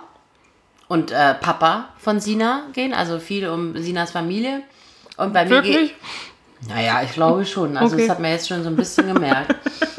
und 0.89 1.11
äh, 1.11 1.35
Papa 1.35 1.91
von 1.99 2.21
Sina 2.21 2.65
gehen, 2.73 2.93
also 2.93 3.21
viel 3.21 3.49
um 3.49 3.77
Sinas 3.81 4.11
Familie. 4.11 4.63
Und 5.17 5.33
bei 5.33 5.45
mir 5.45 5.63
geht, 5.63 5.75
Wirklich? 5.75 5.95
Naja, 6.69 7.03
ich 7.03 7.13
glaube 7.13 7.45
schon. 7.45 7.77
Also 7.77 7.95
Okay. 7.95 8.07
das 8.07 8.11
hat 8.17 8.21
man 8.21 8.31
jetzt 8.31 8.49
schon 8.49 8.63
so 8.63 8.69
ein 8.69 8.77
bisschen 8.77 9.13
gemerkt. 9.13 9.55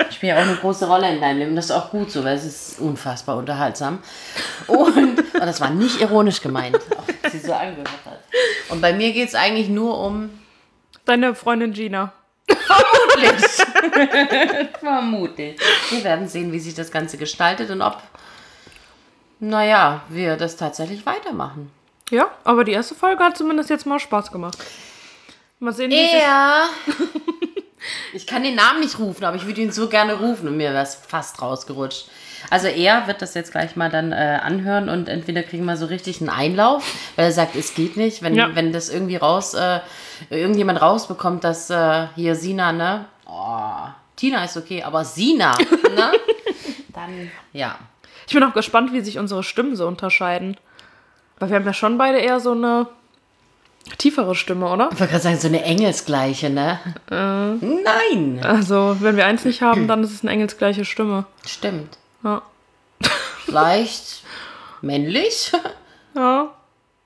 Ich 0.10 0.16
spiele 0.16 0.34
ja 0.34 0.40
auch 0.40 0.48
eine 0.48 0.56
große 0.56 0.88
Rolle 0.88 1.14
in 1.14 1.20
deinem 1.20 1.40
Leben. 1.40 1.56
Das 1.56 1.66
ist 1.66 1.72
auch 1.72 1.90
gut 1.92 2.10
so, 2.12 2.24
weil 2.24 2.36
es 2.36 2.46
ist 2.46 2.80
unfassbar 2.80 3.36
unterhaltsam. 3.38 4.00
Und, 4.68 4.96
und 5.20 5.34
das 5.34 5.60
war 5.60 5.70
nicht 5.72 6.00
ironisch 6.00 6.42
gemeint, 6.42 6.78
auch 6.98 7.30
sie 7.32 7.40
so 7.40 7.52
angehört 7.54 7.90
hat. 8.06 8.20
Und 8.70 8.82
bei 8.82 8.94
mir 8.94 9.12
geht 9.12 9.28
es 9.28 9.36
eigentlich 9.36 9.68
nur 9.70 10.00
um 10.00 10.30
Deine 11.06 11.36
Freundin 11.36 11.74
Gina. 11.74 12.14
vermutlich. 12.48 13.50
vermutlich. 14.80 15.60
Wir 15.90 16.04
werden 16.06 16.28
sehen, 16.30 16.52
wie 16.54 16.60
sich 16.60 16.76
das 16.76 16.92
Ganze 16.92 17.18
gestaltet 17.18 17.70
und 17.72 17.82
ob, 17.82 17.98
naja, 19.40 20.04
wir 20.08 20.38
das 20.38 20.56
tatsächlich 20.56 21.06
weitermachen. 21.06 21.72
Ja, 22.10 22.28
aber 22.46 22.64
die 22.64 22.72
erste 22.72 22.96
Folge 22.96 23.22
hat 23.24 23.38
zumindest 23.38 23.70
jetzt 23.70 23.86
mal 23.86 24.00
Spaß 24.00 24.32
gemacht. 24.32 24.58
Mal 25.64 25.74
sehen, 25.74 25.92
wie. 25.92 25.96
Er. 25.96 26.66
Ich 28.14 28.26
kann 28.28 28.44
den 28.44 28.56
Namen 28.56 28.80
nicht 28.80 28.98
rufen, 28.98 29.26
aber 29.26 29.36
ich 29.36 29.46
würde 29.46 29.60
ihn 29.60 29.72
so 29.74 29.90
gerne 29.90 30.14
rufen 30.14 30.48
und 30.48 30.56
mir 30.56 30.72
wäre 30.72 30.84
es 30.84 30.96
fast 30.96 31.42
rausgerutscht. 31.42 32.08
Also 32.50 32.68
er 32.68 33.08
wird 33.08 33.22
das 33.22 33.34
jetzt 33.34 33.52
gleich 33.52 33.76
mal 33.76 33.90
dann 33.90 34.14
äh, 34.14 34.40
anhören 34.42 34.88
und 34.88 35.10
entweder 35.10 35.44
kriegen 35.44 35.66
wir 35.66 35.76
so 35.76 35.88
richtig 35.88 36.22
einen 36.22 36.30
Einlauf, 36.30 36.86
weil 37.18 37.26
er 37.26 37.32
sagt, 37.34 37.58
es 37.58 37.74
geht 37.74 37.98
nicht, 37.98 38.22
wenn, 38.22 38.36
Ja. 38.36 38.56
wenn 38.56 38.72
das 38.72 38.90
irgendwie 38.90 39.18
raus, 39.18 39.54
äh, 39.54 39.82
irgendjemand 40.30 40.82
rausbekommt, 40.82 41.44
dass 41.44 41.70
äh, 41.70 42.08
hier 42.16 42.36
Sina, 42.36 42.72
ne? 42.72 43.06
Oh, 43.26 43.90
Tina 44.16 44.46
ist 44.46 44.56
okay, 44.56 44.84
aber 44.84 45.04
Sina, 45.04 45.52
ne? 45.96 46.12
Dann, 46.94 47.32
ja. 47.52 47.78
Ich 48.28 48.34
bin 48.34 48.44
auch 48.44 48.54
gespannt, 48.54 48.94
wie 48.94 49.02
sich 49.02 49.20
unsere 49.20 49.44
Stimmen 49.44 49.76
so 49.76 49.88
unterscheiden. 49.88 50.56
Weil 51.40 51.50
wir 51.50 51.58
haben 51.58 51.66
ja 51.66 51.74
schon 51.74 51.98
beide 51.98 52.20
eher 52.20 52.40
so 52.40 52.52
eine 52.54 52.88
tiefere 53.98 54.36
Stimme, 54.36 54.70
oder? 54.70 54.90
Ich 54.92 55.00
wollte 55.00 55.12
gerade 55.12 55.24
sagen, 55.24 55.40
so 55.40 55.48
eine 55.48 55.64
Engelsgleiche, 55.64 56.50
ne? 56.50 56.80
Nein. 57.10 58.42
Also, 58.44 58.98
wenn 59.00 59.18
wir 59.18 59.26
eins 59.26 59.46
nicht 59.46 59.62
haben, 59.62 59.88
dann 59.88 60.04
ist 60.04 60.12
es 60.12 60.22
eine 60.22 60.32
engelsgleiche 60.32 60.86
Stimme. 60.86 61.26
Stimmt. 61.46 61.98
Ja. 62.24 62.42
Vielleicht 63.46 64.24
männlich? 64.82 65.52
Ja. 66.16 66.54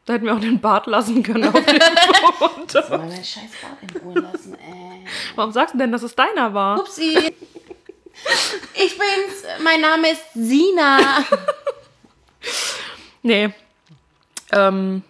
Da 0.05 0.13
hätten 0.13 0.25
wir 0.25 0.35
auch 0.35 0.39
den 0.39 0.61
Bart 0.61 0.87
lassen 0.87 1.21
können 1.21 1.49
auf 1.49 1.65
dem 1.65 1.81
Foto. 2.37 2.89
Mal 2.89 2.97
meinen 2.99 3.23
scheiß 3.23 3.51
Bart 3.61 3.77
in 3.81 4.01
Ruhe 4.01 4.19
lassen, 4.21 4.55
ey. 4.55 5.05
Warum 5.35 5.51
sagst 5.51 5.73
du 5.73 5.77
denn, 5.77 5.91
dass 5.91 6.03
es 6.03 6.15
deiner 6.15 6.53
war? 6.53 6.79
Upsi. 6.79 7.35
Ich 8.73 8.97
bin's. 8.97 9.43
Mein 9.63 9.81
Name 9.81 10.09
ist 10.11 10.23
Sina. 10.33 10.99
Nee. 13.21 13.49
Ähm, 14.53 15.03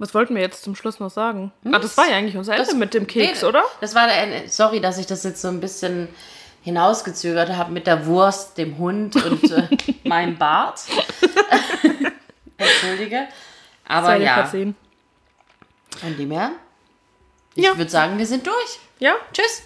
was 0.00 0.12
wollten 0.14 0.34
wir 0.34 0.42
jetzt 0.42 0.64
zum 0.64 0.74
Schluss 0.74 0.98
noch 0.98 1.10
sagen? 1.10 1.52
Ah, 1.64 1.78
das 1.78 1.96
war 1.96 2.08
ja 2.08 2.16
eigentlich 2.16 2.36
unser 2.36 2.56
Ende 2.56 2.74
mit 2.74 2.92
dem 2.94 3.06
Keks, 3.06 3.42
Nee, 3.42 3.48
oder? 3.48 3.62
Das 3.80 3.94
war 3.94 4.06
der 4.08 4.16
Ende. 4.22 4.48
Sorry, 4.48 4.80
dass 4.80 4.98
ich 4.98 5.06
das 5.06 5.22
jetzt 5.22 5.40
so 5.42 5.48
ein 5.48 5.60
bisschen 5.60 6.08
hinausgezögert 6.62 7.50
habe 7.50 7.70
mit 7.70 7.86
der 7.86 8.06
Wurst, 8.06 8.58
dem 8.58 8.76
Hund 8.78 9.16
und 9.24 9.50
äh, 9.50 9.68
meinem 10.08 10.36
Bart. 10.36 10.80
Entschuldige. 12.56 13.28
Aber 13.86 14.06
Sei 14.06 14.18
dir 14.18 14.24
ja, 14.24 14.34
versehen. 14.34 14.74
von 15.98 16.16
dem 16.16 16.30
her. 16.30 16.50
Ich 17.54 17.64
Ja. 17.64 17.76
würde 17.76 17.90
sagen, 17.90 18.18
wir 18.18 18.26
sind 18.26 18.46
durch. 18.46 18.78
Ja? 18.98 19.14
Tschüss. 19.32 19.62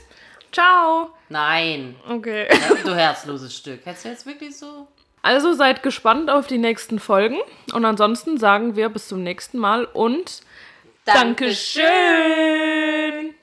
Ciao. 0.52 1.10
Nein. 1.28 1.96
Okay. 2.08 2.46
Du 2.84 2.94
herzloses 2.94 3.54
Stück. 3.56 3.84
Hättest 3.84 4.04
du 4.04 4.08
jetzt 4.10 4.26
wirklich 4.26 4.56
so. 4.56 4.86
Also 5.24 5.54
seid 5.54 5.82
gespannt 5.82 6.28
auf 6.28 6.46
die 6.46 6.58
nächsten 6.58 6.98
Folgen. 6.98 7.38
Und 7.72 7.86
ansonsten 7.86 8.36
sagen 8.36 8.76
wir 8.76 8.90
bis 8.90 9.08
zum 9.08 9.22
nächsten 9.22 9.56
Mal 9.56 9.86
und 9.86 10.42
Dankeschön. 11.06 11.82
Ähm. 11.86 13.34